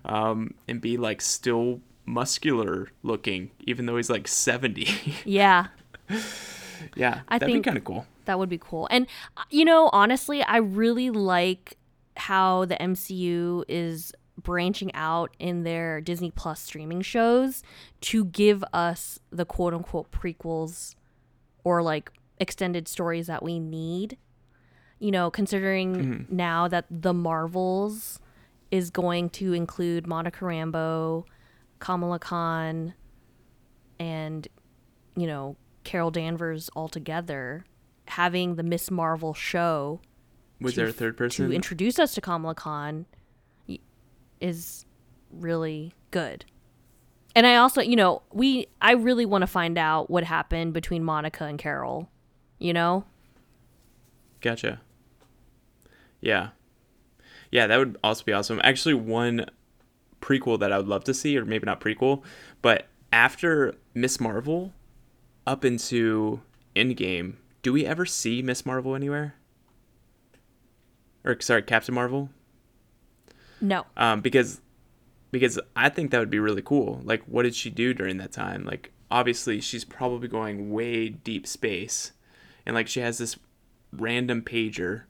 um, 0.06 0.54
and 0.68 0.82
be 0.82 0.98
like 0.98 1.22
still 1.22 1.82
muscular 2.06 2.90
looking, 3.04 3.52
even 3.62 3.86
though 3.86 3.98
he's 3.98 4.10
like 4.10 4.28
seventy. 4.28 4.88
yeah. 5.26 5.68
yeah, 6.96 7.22
I 7.28 7.40
that'd 7.40 7.52
think- 7.54 7.64
be 7.64 7.68
kind 7.68 7.78
of 7.78 7.84
cool. 7.84 8.06
That 8.26 8.38
would 8.38 8.50
be 8.50 8.60
cool. 8.60 8.88
And 8.92 9.08
uh, 9.38 9.44
you 9.50 9.66
know, 9.66 9.90
honestly, 9.94 10.44
I 10.44 10.58
really 10.58 11.10
like 11.10 11.78
how 12.18 12.66
the 12.66 12.76
MCU 12.76 13.64
is 13.68 14.14
branching 14.38 14.94
out 14.94 15.36
in 15.40 15.64
their 15.64 16.02
Disney 16.02 16.32
Plus 16.32 16.60
streaming 16.60 17.02
shows 17.02 17.64
to 18.02 18.26
give 18.26 18.64
us 18.74 19.20
the 19.32 19.46
quote 19.46 19.74
unquote 19.74 20.12
prequels 20.12 20.96
or 21.64 21.82
like 21.82 22.12
extended 22.40 22.88
stories 22.88 23.28
that 23.28 23.44
we 23.44 23.60
need. 23.60 24.18
You 25.02 25.12
know, 25.12 25.30
considering 25.30 25.96
mm-hmm. 25.96 26.36
now 26.36 26.70
that 26.70 26.86
the 26.90 27.14
Marvels 27.14 28.20
is 28.70 28.90
going 28.90 29.30
to 29.32 29.52
include 29.52 30.08
Monica 30.08 30.46
Rambeau, 30.46 31.26
Kamala 31.80 32.20
Khan, 32.20 32.94
and 34.00 34.48
you 35.16 35.28
know 35.28 35.58
Carol 35.84 36.12
Danvers 36.12 36.70
all 36.76 36.88
together, 36.88 37.66
having 38.06 38.56
the 38.56 38.64
Miss 38.64 38.90
Marvel 38.90 39.34
show 39.34 40.00
Was 40.60 40.74
to 40.74 40.82
there 40.82 40.90
a 40.90 40.94
third 40.94 41.18
person? 41.18 41.50
to 41.50 41.56
introduce 41.56 42.00
us 42.00 42.14
to 42.14 42.22
Kamala 42.22 42.56
Khan 42.56 43.06
is 44.40 44.86
really 45.32 45.94
good. 46.12 46.46
And 47.36 47.48
I 47.48 47.56
also, 47.56 47.82
you 47.82 47.96
know, 47.96 48.22
we 48.34 48.68
I 48.82 48.94
really 48.94 49.26
want 49.26 49.42
to 49.44 49.48
find 49.48 49.78
out 49.78 50.10
what 50.10 50.24
happened 50.24 50.74
between 50.74 51.04
Monica 51.04 51.46
and 51.46 51.58
Carol. 51.58 52.10
You 52.60 52.74
know? 52.74 53.06
Gotcha. 54.42 54.82
Yeah. 56.22 56.50
Yeah, 57.52 57.68
that 57.68 57.78
would 57.78 57.98
also 58.04 58.24
be 58.24 58.32
awesome. 58.32 58.62
Actually, 58.64 58.94
one 58.94 59.46
prequel 60.22 60.60
that 60.60 60.72
I 60.72 60.78
would 60.78 60.88
love 60.88 61.04
to 61.06 61.14
see, 61.14 61.38
or 61.38 61.44
maybe 61.44 61.66
not 61.66 61.82
prequel, 61.82 62.24
but 62.62 62.88
after 63.12 63.76
Miss 63.94 64.20
Marvel 64.20 64.72
up 65.46 65.66
into 65.66 66.42
Endgame, 66.76 67.34
do 67.62 67.74
we 67.74 67.86
ever 67.86 68.06
see 68.06 68.42
Miss 68.42 68.66
Marvel 68.66 68.96
anywhere? 68.96 69.36
Or 71.26 71.40
sorry, 71.42 71.64
Captain 71.64 71.94
Marvel? 71.94 72.30
No. 73.60 73.86
um, 73.96 74.22
because 74.22 74.62
because 75.32 75.60
I 75.76 75.90
think 75.90 76.12
that 76.12 76.20
would 76.20 76.30
be 76.30 76.40
really 76.40 76.64
cool. 76.64 77.02
Like, 77.04 77.24
what 77.24 77.44
did 77.44 77.56
she 77.56 77.70
do 77.70 77.94
during 77.94 78.18
that 78.18 78.32
time? 78.32 78.66
Like, 78.66 78.92
obviously, 79.10 79.62
she's 79.62 79.86
probably 79.86 80.28
going 80.28 80.72
way 80.72 81.10
deep 81.10 81.46
space, 81.46 82.12
and 82.66 82.76
like 82.76 82.88
she 82.88 83.02
has 83.02 83.18
this 83.18 83.38
random 83.94 84.42
pager 84.42 85.04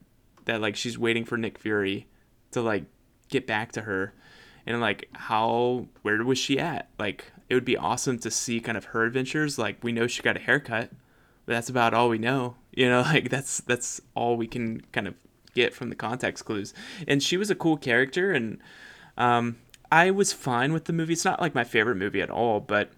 that 0.44 0.60
like 0.60 0.76
she's 0.76 0.98
waiting 0.98 1.24
for 1.24 1.36
Nick 1.36 1.58
Fury 1.58 2.06
to 2.52 2.62
like 2.62 2.84
get 3.28 3.46
back 3.46 3.72
to 3.72 3.82
her, 3.82 4.14
and 4.66 4.80
like 4.80 5.08
how 5.12 5.86
where 6.02 6.22
was 6.24 6.38
she 6.38 6.58
at? 6.58 6.88
Like, 6.98 7.32
it 7.48 7.54
would 7.54 7.64
be 7.64 7.76
awesome 7.76 8.18
to 8.20 8.30
see 8.30 8.60
kind 8.60 8.78
of 8.78 8.86
her 8.86 9.04
adventures. 9.04 9.58
Like, 9.58 9.82
we 9.82 9.92
know 9.92 10.06
she 10.06 10.22
got 10.22 10.36
a 10.36 10.40
haircut, 10.40 10.90
but 11.46 11.52
that's 11.52 11.68
about 11.68 11.94
all 11.94 12.08
we 12.08 12.18
know. 12.18 12.56
You 12.74 12.88
know, 12.88 13.02
like 13.02 13.28
that's 13.28 13.60
that's 13.60 14.00
all 14.14 14.38
we 14.38 14.46
can 14.46 14.80
kind 14.92 15.06
of 15.06 15.12
get 15.54 15.74
from 15.74 15.90
the 15.90 15.94
context 15.94 16.46
clues. 16.46 16.72
And 17.06 17.22
she 17.22 17.36
was 17.36 17.50
a 17.50 17.54
cool 17.54 17.76
character, 17.76 18.32
and 18.32 18.60
um, 19.18 19.58
I 19.90 20.10
was 20.10 20.32
fine 20.32 20.72
with 20.72 20.86
the 20.86 20.94
movie. 20.94 21.12
It's 21.12 21.26
not 21.26 21.38
like 21.38 21.54
my 21.54 21.64
favorite 21.64 21.96
movie 21.96 22.22
at 22.22 22.30
all, 22.30 22.60
but 22.60 22.92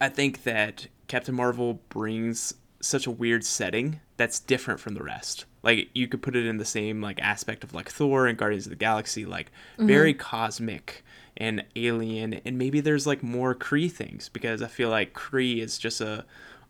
I 0.00 0.08
think 0.08 0.44
that 0.44 0.86
Captain 1.08 1.34
Marvel 1.34 1.80
brings 1.88 2.54
such 2.80 3.08
a 3.08 3.10
weird 3.10 3.44
setting 3.44 4.00
that's 4.16 4.38
different 4.38 4.78
from 4.78 4.94
the 4.94 5.02
rest. 5.02 5.46
Like 5.66 5.90
you 5.94 6.06
could 6.06 6.22
put 6.22 6.36
it 6.36 6.46
in 6.46 6.58
the 6.58 6.64
same 6.64 7.02
like 7.02 7.18
aspect 7.20 7.64
of 7.64 7.74
like 7.74 7.88
Thor 7.90 8.26
and 8.28 8.38
Guardians 8.38 8.66
of 8.66 8.70
the 8.70 8.76
Galaxy, 8.76 9.24
like 9.26 9.50
very 9.86 10.14
cosmic 10.14 11.02
and 11.36 11.64
alien, 11.74 12.34
and 12.44 12.56
maybe 12.56 12.80
there's 12.80 13.06
like 13.06 13.22
more 13.22 13.52
Kree 13.54 13.90
things 13.90 14.28
because 14.28 14.62
I 14.62 14.68
feel 14.68 14.90
like 14.90 15.12
Kree 15.12 15.58
is 15.60 15.76
just 15.76 16.00
a 16.00 16.24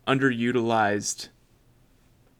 underutilized 0.07 1.29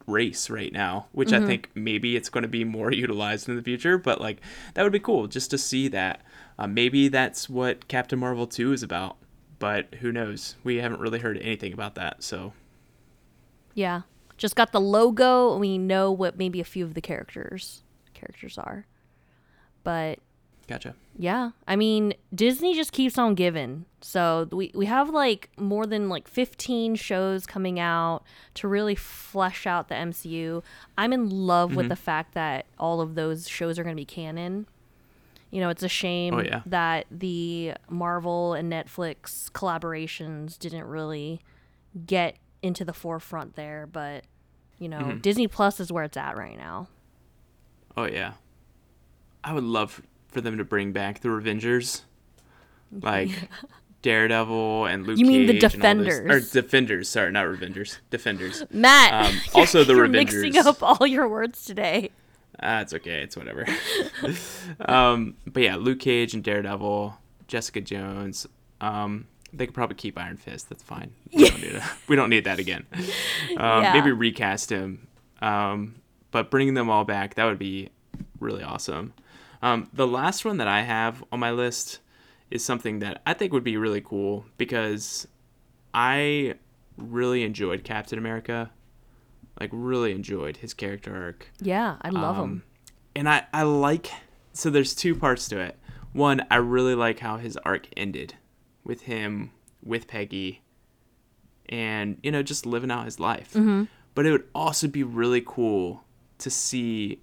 race 0.07 0.49
right 0.49 0.71
now, 0.73 1.05
which 1.11 1.31
I 1.31 1.39
think 1.47 1.69
maybe 1.75 2.15
it's 2.15 2.29
going 2.29 2.41
to 2.43 2.47
be 2.47 2.63
more 2.63 2.91
utilized 3.05 3.47
in 3.49 3.55
the 3.55 3.61
future. 3.61 3.97
But 3.97 4.19
like 4.19 4.41
that 4.73 4.83
would 4.83 4.91
be 4.91 4.99
cool 4.99 5.27
just 5.27 5.51
to 5.51 5.57
see 5.57 5.87
that. 5.89 6.21
Uh, 6.57 6.65
maybe 6.65 7.07
that's 7.07 7.47
what 7.47 7.87
Captain 7.87 8.17
Marvel 8.17 8.47
2 8.47 8.73
is 8.73 8.81
about, 8.81 9.17
but 9.59 9.93
who 10.01 10.11
knows? 10.11 10.55
We 10.63 10.77
haven't 10.77 11.01
really 11.01 11.19
heard 11.19 11.37
anything 11.37 11.71
about 11.71 11.93
that. 11.95 12.23
So 12.23 12.53
Yeah. 13.75 14.01
Just 14.38 14.56
got 14.56 14.71
the 14.71 14.82
logo 14.82 15.52
and 15.52 15.60
we 15.60 15.78
know 15.78 16.12
what 16.12 16.38
maybe 16.38 16.60
a 16.60 16.65
few 16.65 16.86
of 16.86 16.93
the 16.93 17.02
characters 17.02 17.84
characters 18.13 18.58
are. 18.58 18.86
But 19.84 20.19
gotcha. 20.67 20.95
yeah, 21.17 21.52
I 21.67 21.76
mean, 21.76 22.13
Disney 22.34 22.76
just 22.76 22.91
keeps 22.91 23.17
on 23.17 23.36
giving. 23.36 23.86
So 24.02 24.47
we 24.52 24.71
we 24.76 24.86
have 24.86 25.10
like 25.10 25.50
more 25.58 25.86
than 25.86 26.10
like 26.10 26.28
15 26.28 26.95
shows 26.95 27.45
coming 27.45 27.80
out 27.80 28.23
to 28.56 28.67
really 28.67 28.95
flesh 28.95 29.65
out 29.65 29.88
the 29.88 29.95
MCU. 29.95 30.63
I'm 30.97 31.13
in 31.13 31.30
love 31.30 31.76
with 31.76 31.86
mm-hmm. 31.86 31.89
the 31.89 31.95
fact 31.95 32.34
that 32.34 32.65
all 32.78 33.02
of 33.02 33.15
those 33.15 33.47
shows 33.47 33.80
are 33.80 33.84
going 33.84 33.95
to 33.95 34.02
be 34.02 34.06
canon. 34.06 34.67
You 35.50 35.62
know, 35.62 35.69
it's 35.69 35.84
a 35.84 35.88
shame 35.88 36.34
Oh, 36.34 36.41
yeah. 36.41 36.62
that 36.65 37.06
the 37.10 37.73
Marvel 37.89 38.54
and 38.54 38.71
Netflix 38.71 39.50
collaborations 39.52 40.60
didn't 40.60 40.84
really 40.84 41.39
get 42.06 42.36
into 42.67 42.86
the 42.86 42.93
forefront 42.93 43.56
there, 43.56 43.88
but 43.91 44.23
you 44.80 44.88
know, 44.89 45.13
Disney 45.13 45.47
Plus 45.47 45.80
is 45.80 45.91
where 45.91 46.03
it's 46.03 46.17
at 46.17 46.38
right 46.38 46.58
now. 46.58 46.88
Oh 47.95 48.06
yeah. 48.06 48.34
I 49.43 49.53
would 49.53 49.63
love 49.63 50.01
for 50.27 50.41
them 50.41 50.58
to 50.58 50.63
bring 50.63 50.91
back 50.91 51.21
the 51.21 51.30
Revengers. 51.30 52.01
Like 53.01 53.32
Daredevil 54.01 54.86
and 54.86 55.06
Luke 55.06 55.17
You 55.17 55.25
mean 55.25 55.45
the 55.45 55.53
Cage 55.53 55.62
those- 55.63 55.71
Defenders. 55.73 56.19
or 56.32 56.62
Defenders, 56.62 57.10
sorry, 57.10 57.32
not 57.34 57.45
Revengers. 57.47 57.97
Defenders. 58.10 58.63
Matt, 58.71 59.25
Um, 59.34 59.41
also 59.53 59.84
the 59.84 59.93
you're 59.93 60.08
Revengers. 60.08 60.41
mixing 60.43 60.58
up 60.58 60.82
all 60.82 61.06
your 61.06 61.27
words 61.27 61.65
today. 61.65 62.12
Ah, 62.62 62.80
it's 62.80 62.93
okay. 62.93 63.21
It's 63.23 63.36
whatever. 63.36 63.65
um, 64.80 65.36
but 65.45 65.63
yeah, 65.63 65.75
Luke 65.75 65.99
Cage 65.99 66.34
and 66.34 66.43
Daredevil, 66.43 67.17
Jessica 67.47 67.82
Jones. 67.82 68.47
Um, 68.80 69.27
they 69.53 69.65
could 69.65 69.75
probably 69.75 69.95
keep 69.95 70.17
Iron 70.19 70.38
Fist. 70.38 70.69
That's 70.69 70.83
fine. 70.83 71.12
We, 71.33 71.49
don't, 71.49 71.62
need 71.62 71.75
a, 71.75 71.83
we 72.07 72.15
don't 72.15 72.29
need 72.29 72.43
that 72.45 72.60
again. 72.60 72.86
Um, 73.57 73.83
Yeah. 73.83 73.93
Maybe 73.93 74.12
recast 74.12 74.71
him. 74.71 75.07
Um, 75.41 75.95
but 76.31 76.51
bringing 76.51 76.73
them 76.73 76.89
all 76.89 77.05
back, 77.05 77.36
that 77.36 77.45
would 77.45 77.60
be 77.60 77.89
really 78.39 78.63
awesome. 78.63 79.13
Um, 79.62 79.89
the 79.93 80.05
last 80.07 80.45
one 80.45 80.57
that 80.57 80.67
I 80.67 80.81
have 80.81 81.23
on 81.31 81.39
my 81.39 81.51
list 81.51 81.99
is 82.51 82.63
something 82.63 82.99
that 82.99 83.21
I 83.25 83.33
think 83.33 83.53
would 83.53 83.63
be 83.63 83.77
really 83.77 84.01
cool 84.01 84.45
because 84.57 85.27
I 85.93 86.55
really 86.97 87.43
enjoyed 87.43 87.83
Captain 87.83 88.17
America. 88.19 88.69
Like, 89.60 89.69
really 89.73 90.12
enjoyed 90.12 90.57
his 90.57 90.73
character 90.73 91.15
arc. 91.15 91.47
Yeah, 91.60 91.95
I 92.01 92.10
love 92.10 92.38
Um, 92.38 92.41
them. 92.49 92.63
And 93.15 93.27
I, 93.29 93.45
I 93.51 93.63
like 93.63 94.12
so 94.53 94.69
there's 94.69 94.93
two 94.95 95.15
parts 95.15 95.47
to 95.49 95.60
it. 95.60 95.77
One, 96.13 96.45
I 96.51 96.55
really 96.57 96.93
like 96.95 97.19
how 97.19 97.38
his 97.38 97.57
arc 97.57 97.88
ended 97.97 98.36
with 98.88 99.02
him 99.02 99.52
with 99.84 100.08
Peggy 100.08 100.63
and 101.69 102.17
you 102.23 102.32
know 102.32 102.41
just 102.41 102.65
living 102.65 102.89
out 102.89 103.06
his 103.06 103.19
life. 103.19 103.54
Mm-hmm. 103.54 103.84
But 104.15 104.26
it 104.26 104.32
would 104.32 104.47
also 104.56 104.88
be 104.88 105.04
really 105.04 105.43
cool 105.45 106.04
to 106.39 106.50
see 106.50 107.21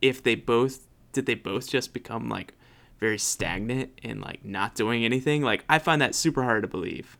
if 0.00 0.22
they 0.22 0.34
both 0.34 0.86
did 1.12 1.26
they 1.26 1.34
both 1.34 1.68
just 1.68 1.92
become 1.92 2.28
like 2.28 2.54
very 2.98 3.18
stagnant 3.18 3.90
and 4.02 4.20
like 4.20 4.44
not 4.44 4.74
doing 4.74 5.04
anything. 5.04 5.42
Like 5.42 5.64
I 5.68 5.78
find 5.78 6.00
that 6.00 6.14
super 6.14 6.44
hard 6.44 6.62
to 6.62 6.68
believe. 6.68 7.18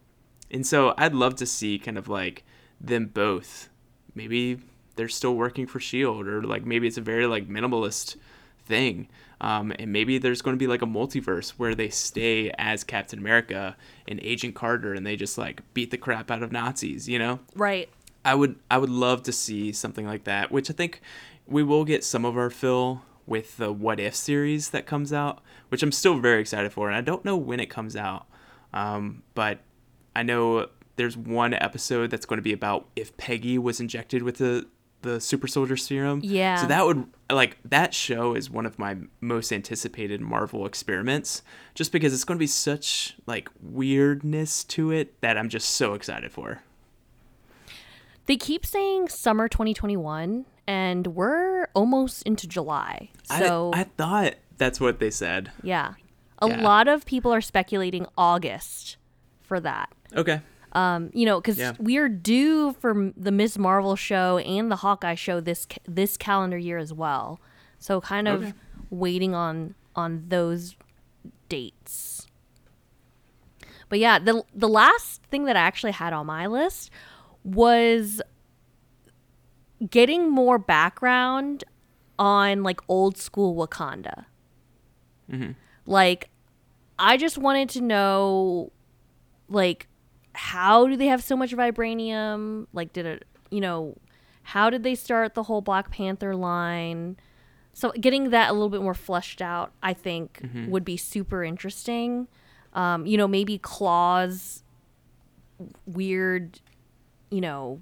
And 0.51 0.67
so 0.67 0.95
I'd 0.97 1.15
love 1.15 1.35
to 1.37 1.47
see 1.47 1.79
kind 1.79 1.99
of 1.99 2.09
like 2.09 2.45
them 2.81 3.07
both. 3.07 3.69
Maybe 4.15 4.59
they're 4.97 5.09
still 5.09 5.35
working 5.35 5.67
for 5.67 5.81
Shield 5.81 6.27
or 6.27 6.43
like 6.43 6.65
maybe 6.65 6.87
it's 6.87 6.99
a 6.99 7.03
very 7.03 7.27
like 7.27 7.49
minimalist 7.49 8.17
thing. 8.71 9.09
Um, 9.43 9.73
and 9.79 9.93
maybe 9.93 10.19
there's 10.19 10.43
going 10.43 10.55
to 10.55 10.59
be 10.59 10.67
like 10.67 10.83
a 10.83 10.87
multiverse 10.87 11.51
where 11.51 11.75
they 11.75 11.89
stay 11.89 12.51
as 12.59 12.85
Captain 12.85 13.19
America 13.19 13.77
and 14.07 14.21
Agent 14.23 14.55
Carter 14.55 14.95
and 14.95 15.07
they 15.07 15.17
just 15.17 15.39
like 15.39 15.63
beat 15.75 15.91
the 15.91 15.97
crap 15.97 16.31
out 16.31 16.43
of 16.43 16.53
Nazis, 16.53 17.09
you 17.09 17.19
know? 17.19 17.41
Right. 17.55 17.89
I 18.25 18.35
would 18.35 18.57
I 18.71 18.77
would 18.79 18.91
love 18.91 19.23
to 19.25 19.33
see 19.33 19.73
something 19.73 20.07
like 20.07 20.25
that, 20.25 20.53
which 20.53 20.71
I 20.71 20.75
think 20.75 21.01
we 21.47 21.63
will 21.63 21.85
get 21.85 22.05
some 22.05 22.25
of 22.25 22.37
our 22.37 22.51
fill 22.51 23.03
with 23.27 23.57
the 23.57 23.73
What 23.73 23.99
If 23.99 24.15
series 24.15 24.71
that 24.71 24.87
comes 24.87 25.13
out, 25.13 25.41
which 25.71 25.83
I'm 25.83 25.93
still 25.93 26.19
very 26.19 26.41
excited 26.41 26.73
for, 26.73 26.89
and 26.89 26.97
I 26.97 27.01
don't 27.01 27.25
know 27.25 27.37
when 27.37 27.61
it 27.61 27.71
comes 27.71 27.97
out, 27.97 28.27
um, 28.75 29.23
but 29.35 29.61
I 30.15 30.23
know 30.23 30.69
there's 30.97 31.17
one 31.17 31.55
episode 31.55 32.11
that's 32.11 32.27
going 32.27 32.37
to 32.39 32.43
be 32.43 32.53
about 32.53 32.89
if 32.95 33.17
Peggy 33.17 33.57
was 33.57 33.81
injected 33.81 34.23
with 34.23 34.37
the 34.37 34.67
the 35.03 35.21
super 35.21 35.47
soldier 35.47 35.77
serum. 35.77 36.21
Yeah. 36.23 36.57
So 36.57 36.67
that 36.67 36.85
would 36.87 37.05
like 37.31 37.57
that 37.65 37.95
show 37.95 38.35
is 38.35 38.51
one 38.51 38.67
of 38.67 38.79
my 38.79 38.97
most 39.21 39.53
anticipated 39.53 40.21
Marvel 40.21 40.67
experiments, 40.67 41.43
just 41.75 41.93
because 41.93 42.13
it's 42.13 42.25
going 42.25 42.37
to 42.37 42.41
be 42.43 42.47
such 42.47 43.17
like 43.27 43.49
weirdness 43.63 44.65
to 44.65 44.91
it 44.91 45.21
that 45.21 45.39
I'm 45.39 45.49
just 45.49 45.71
so 45.73 45.95
excited 45.95 46.33
for. 46.33 46.63
They 48.27 48.37
keep 48.37 48.65
saying 48.65 49.09
summer 49.09 49.49
2021, 49.49 50.45
and 50.67 51.07
we're 51.09 51.67
almost 51.75 52.23
into 52.23 52.47
July. 52.47 53.11
So, 53.25 53.73
I, 53.75 53.81
I 53.81 53.85
thought 53.85 54.35
that's 54.57 54.81
what 54.81 55.01
they 55.01 55.11
said. 55.11 55.51
yeah. 55.63 55.95
A 56.43 56.49
Yeah. 56.49 56.63
lot 56.63 56.89
of 56.89 57.05
people 57.05 57.35
are 57.35 57.41
speculating 57.43 58.07
August 58.17 58.97
for 59.43 59.61
that. 59.61 59.93
Okay. 60.17 60.41
Um, 60.73 61.11
you 61.13 61.27
know, 61.27 61.41
because 61.41 61.59
Yeah. 61.59 61.73
we 61.79 61.97
are 61.99 62.09
due 62.09 62.73
for 62.75 63.13
the 63.17 63.33
Ms. 63.33 63.59
Marvel 63.59 63.97
show 63.97 64.39
and 64.39 64.71
the 64.71 64.77
Hawkeye 64.77 65.15
show 65.17 65.41
this 65.41 65.67
this 65.89 66.17
calendar 66.17 66.57
year 66.59 66.79
as 66.79 66.93
well. 66.93 67.41
So 67.79 68.01
kind 68.01 68.29
of 68.29 68.43
Okay. 68.43 68.53
waiting 68.91 69.35
on 69.35 69.75
on 69.97 70.25
those 70.29 70.77
dates. 71.49 72.27
But 73.89 73.99
yeah, 73.99 74.19
the 74.21 74.45
the 74.55 74.69
last 74.69 75.23
thing 75.25 75.45
that 75.47 75.57
I 75.57 75.61
actually 75.61 75.93
had 75.93 76.13
on 76.13 76.27
my 76.27 76.47
list 76.47 76.91
was 77.43 78.23
getting 79.91 80.31
more 80.31 80.59
background 80.59 81.65
on 82.19 82.63
like 82.63 82.81
old 82.87 83.17
school 83.17 83.55
Wakanda. 83.57 84.27
Like 85.87 86.29
I 86.99 87.17
just 87.17 87.39
wanted 87.39 87.69
to 87.71 87.81
know 87.81 88.73
like 89.49 89.89
how 90.35 90.87
do 90.87 90.97
they 90.97 91.07
have 91.07 91.23
so 91.23 91.37
much 91.37 91.53
vibranium? 91.53 92.67
Like, 92.73 92.93
did 92.93 93.07
it, 93.07 93.25
you 93.51 93.61
know, 93.61 93.97
how 94.43 94.71
did 94.71 94.83
they 94.83 94.95
start 94.95 95.35
the 95.35 95.45
whole 95.45 95.61
Black 95.61 95.91
Panther 95.91 96.35
line? 96.37 97.17
So 97.73 97.93
getting 97.93 98.31
that 98.31 98.51
a 98.51 98.53
little 98.53 98.69
bit 98.69 98.83
more 98.83 98.95
fleshed 98.95 99.41
out, 99.41 99.73
I 99.83 99.93
think, 99.95 100.41
would 100.71 100.85
be 100.85 100.97
super 100.97 101.45
interesting. 101.45 102.27
Um, 102.75 103.07
you 103.07 103.17
know, 103.17 103.29
maybe 103.29 103.59
Klaue's 103.59 104.63
weird, 105.87 106.61
you 107.31 107.41
know, 107.41 107.81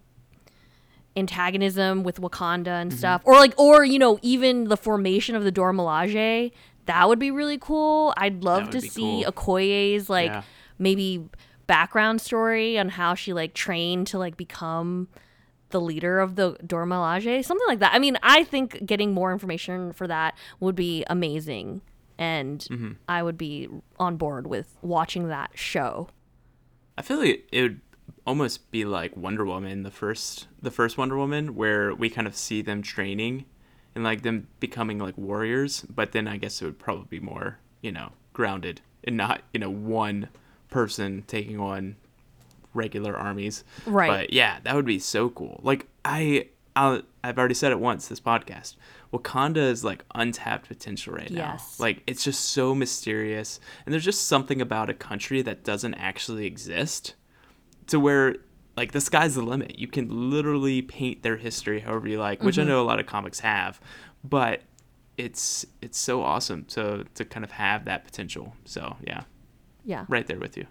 antagonism 1.17 2.03
with 2.05 2.21
Wakanda 2.21 2.69
and 2.81 2.93
stuff, 2.93 3.23
or 3.25 3.35
like, 3.35 3.59
or 3.59 3.85
you 3.85 3.99
know, 3.99 4.19
even 4.23 4.65
the 4.65 4.77
formation 4.77 5.35
of 5.37 5.45
the 5.45 5.51
Dora 5.51 5.73
Milaje. 5.73 6.53
That 6.87 7.07
would 7.09 7.19
be 7.19 7.31
really 7.31 7.59
cool. 7.59 8.15
I'd 8.17 8.43
love 8.45 8.71
to 8.71 8.81
see 8.81 9.23
cool. 9.25 9.33
Okoye's 9.33 10.09
like 10.09 10.31
Yeah. 10.31 10.43
maybe 10.79 11.29
background 11.69 12.21
story 12.21 12.77
on 12.77 12.89
how 12.89 13.15
she 13.15 13.33
like 13.33 13.55
trained 13.55 14.09
to 14.09 14.19
like 14.19 14.37
become 14.37 15.07
the 15.71 15.81
leader 15.81 16.19
of 16.19 16.35
the 16.35 16.57
Dora 16.67 16.87
Milaje, 16.87 17.45
something 17.45 17.67
like 17.69 17.79
that. 17.79 17.95
I 17.95 18.01
mean, 18.01 18.19
I 18.23 18.43
think 18.43 18.85
getting 18.85 19.13
more 19.13 19.33
information 19.33 19.93
for 19.93 20.07
that 20.09 20.35
would 20.59 20.75
be 20.75 21.05
amazing, 21.09 21.83
and 22.19 22.61
Mm-hmm. 22.71 22.93
I 23.09 23.23
would 23.23 23.39
be 23.39 23.69
on 23.99 24.17
board 24.17 24.47
with 24.49 24.77
watching 24.83 25.29
that 25.29 25.51
show. 25.55 26.09
I 26.97 27.03
feel 27.03 27.19
like 27.19 27.47
it 27.53 27.63
would 27.63 27.81
almost 28.27 28.71
be 28.71 28.85
like 28.85 29.17
Wonder 29.17 29.45
Woman, 29.45 29.83
the 29.85 29.91
first 29.91 30.49
the 30.61 30.71
first 30.71 30.99
Wonder 30.99 31.17
Woman, 31.17 31.55
where 31.55 31.95
we 31.95 32.09
kind 32.11 32.27
of 32.27 32.35
see 32.35 32.63
them 32.63 32.83
training 32.83 33.45
and 33.95 34.03
like 34.03 34.23
them 34.23 34.49
becoming 34.59 34.99
like 34.99 35.17
warriors, 35.19 35.83
but 35.83 36.13
then 36.13 36.27
I 36.27 36.39
guess 36.39 36.61
it 36.61 36.65
would 36.65 36.79
probably 36.79 37.07
be 37.09 37.21
more, 37.21 37.59
you 37.83 37.93
know, 37.93 38.13
grounded 38.33 38.81
and 39.05 39.17
not, 39.17 39.43
you 39.53 39.61
know, 39.61 39.71
one 39.71 40.29
person 40.71 41.25
taking 41.27 41.59
on 41.59 41.97
regular 42.75 43.17
armies. 43.17 43.65
Right. 43.87 44.09
But 44.09 44.33
yeah, 44.33 44.59
that 44.65 44.75
would 44.75 44.87
be 44.87 44.99
so 44.99 45.31
cool. 45.31 45.61
Like 45.63 45.87
I 46.05 46.49
I'll, 46.77 47.03
I've 47.25 47.39
already 47.39 47.55
said 47.55 47.73
it 47.73 47.81
once 47.81 48.07
this 48.09 48.21
podcast. 48.21 48.77
Wakanda 49.13 49.57
is 49.57 49.83
like 49.83 50.05
untapped 50.15 50.69
potential 50.69 51.15
right 51.15 51.31
now. 51.31 51.53
Yes. 51.53 51.81
Like 51.81 52.03
it's 52.07 52.23
just 52.23 52.51
so 52.51 52.75
mysterious 52.75 53.59
and 53.85 53.93
there's 53.93 54.05
just 54.05 54.27
something 54.27 54.61
about 54.61 54.91
a 54.91 54.95
country 54.95 55.43
that 55.43 55.65
doesn't 55.65 55.95
actually 55.95 56.47
exist 56.47 57.15
to 57.89 57.99
where 57.99 58.37
like 58.77 58.93
the 58.93 59.01
sky's 59.01 59.35
the 59.35 59.43
limit. 59.43 59.79
You 59.79 59.89
can 59.89 60.31
literally 60.31 60.83
paint 60.83 61.23
their 61.23 61.37
history 61.37 61.81
however 61.81 62.09
you 62.09 62.19
like, 62.19 62.43
which 62.43 62.59
I 62.59 62.63
mm-hmm. 62.63 62.71
know 62.71 62.83
a 62.83 62.87
lot 62.87 63.01
of 63.01 63.07
comics 63.07 63.41
have, 63.41 63.81
but 64.23 64.63
it's 65.17 65.67
it's 65.83 65.99
so 65.99 66.23
awesome 66.23 66.65
to 66.67 67.05
to 67.15 67.25
kind 67.25 67.45
of 67.45 67.51
have 67.51 67.87
that 67.87 68.05
potential. 68.05 68.55
So, 68.65 68.97
yeah, 69.05 69.25
Yeah. 69.89 70.05
right 70.09 70.27
there 70.27 70.39
with 70.39 70.57
you. 70.57 70.67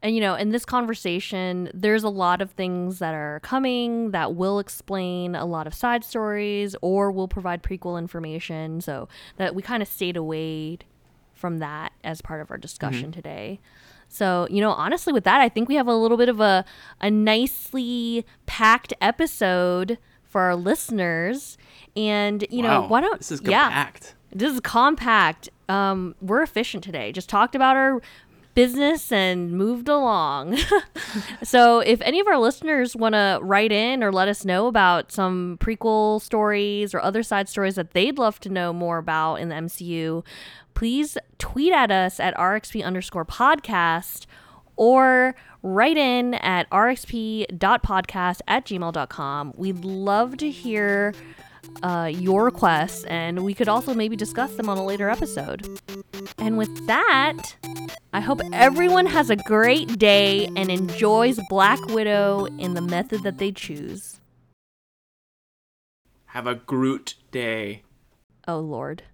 And 0.00 0.14
you 0.14 0.20
know, 0.20 0.34
in 0.34 0.50
this 0.50 0.64
conversation, 0.64 1.70
there's 1.74 2.04
a 2.04 2.10
lot 2.10 2.40
of 2.40 2.50
things 2.52 2.98
that 3.00 3.14
are 3.14 3.40
coming 3.40 4.10
that 4.12 4.34
will 4.34 4.58
explain 4.58 5.34
a 5.34 5.46
lot 5.46 5.66
of 5.66 5.74
side 5.74 6.04
stories 6.04 6.76
or 6.82 7.10
will 7.10 7.26
provide 7.26 7.62
prequel 7.62 7.98
information. 7.98 8.80
So 8.82 9.08
that 9.38 9.54
we 9.54 9.62
kind 9.62 9.82
of 9.82 9.88
stayed 9.88 10.16
away 10.16 10.78
from 11.32 11.58
that 11.58 11.92
as 12.04 12.20
part 12.20 12.40
of 12.40 12.50
our 12.50 12.58
discussion 12.58 13.04
mm-hmm. 13.04 13.12
today. 13.12 13.60
So, 14.08 14.46
you 14.50 14.60
know, 14.60 14.70
honestly 14.70 15.12
with 15.12 15.24
that, 15.24 15.40
I 15.40 15.48
think 15.48 15.68
we 15.68 15.74
have 15.74 15.88
a 15.88 15.94
little 15.94 16.18
bit 16.18 16.28
of 16.28 16.38
a 16.38 16.64
a 17.00 17.10
nicely 17.10 18.24
packed 18.46 18.92
episode 19.00 19.98
for 20.22 20.42
our 20.42 20.54
listeners. 20.54 21.56
And, 21.96 22.46
you 22.50 22.62
know, 22.62 22.82
Wow, 22.82 22.88
why 22.88 23.00
don't 23.00 23.18
this 23.18 23.32
is 23.32 23.40
yeah. 23.42 23.88
This 24.34 24.52
is 24.52 24.60
compact. 24.60 25.48
Um, 25.68 26.14
we're 26.20 26.42
efficient 26.42 26.82
today. 26.82 27.12
Just 27.12 27.28
talked 27.28 27.54
about 27.54 27.76
our 27.76 28.02
business 28.54 29.12
and 29.12 29.52
moved 29.52 29.88
along. 29.88 30.58
so, 31.42 31.80
if 31.80 32.00
any 32.02 32.20
of 32.20 32.26
our 32.26 32.38
listeners 32.38 32.96
want 32.96 33.14
to 33.14 33.38
write 33.42 33.72
in 33.72 34.02
or 34.02 34.12
let 34.12 34.28
us 34.28 34.44
know 34.44 34.66
about 34.66 35.12
some 35.12 35.58
prequel 35.60 36.20
stories 36.20 36.94
or 36.94 37.00
other 37.00 37.22
side 37.22 37.48
stories 37.48 37.74
that 37.76 37.92
they'd 37.92 38.18
love 38.18 38.40
to 38.40 38.48
know 38.48 38.72
more 38.72 38.98
about 38.98 39.36
in 39.36 39.48
the 39.48 39.54
MCU, 39.54 40.24
please 40.74 41.16
tweet 41.38 41.72
at 41.72 41.90
us 41.90 42.18
at 42.18 42.34
RXP 42.36 42.84
underscore 42.84 43.24
podcast 43.24 44.26
or 44.76 45.34
write 45.62 45.96
in 45.96 46.34
at 46.34 46.68
rxp.podcast 46.70 48.40
at 48.46 48.66
gmail.com. 48.66 49.54
We'd 49.56 49.84
love 49.84 50.36
to 50.38 50.50
hear 50.50 51.14
uh, 51.82 52.10
your 52.12 52.44
requests, 52.44 53.04
and 53.04 53.44
we 53.44 53.54
could 53.54 53.68
also 53.68 53.94
maybe 53.94 54.16
discuss 54.16 54.54
them 54.54 54.68
on 54.68 54.78
a 54.78 54.84
later 54.84 55.08
episode. 55.10 55.66
And 56.38 56.58
with 56.58 56.86
that, 56.86 57.56
I 58.12 58.20
hope 58.20 58.40
everyone 58.52 59.06
has 59.06 59.30
a 59.30 59.36
great 59.36 59.98
day 59.98 60.46
and 60.56 60.70
enjoys 60.70 61.40
Black 61.48 61.84
Widow 61.86 62.46
in 62.58 62.74
the 62.74 62.80
method 62.80 63.22
that 63.22 63.38
they 63.38 63.52
choose. 63.52 64.20
Have 66.26 66.46
a 66.46 66.54
Groot 66.54 67.14
day. 67.30 67.82
Oh, 68.46 68.58
Lord. 68.58 69.04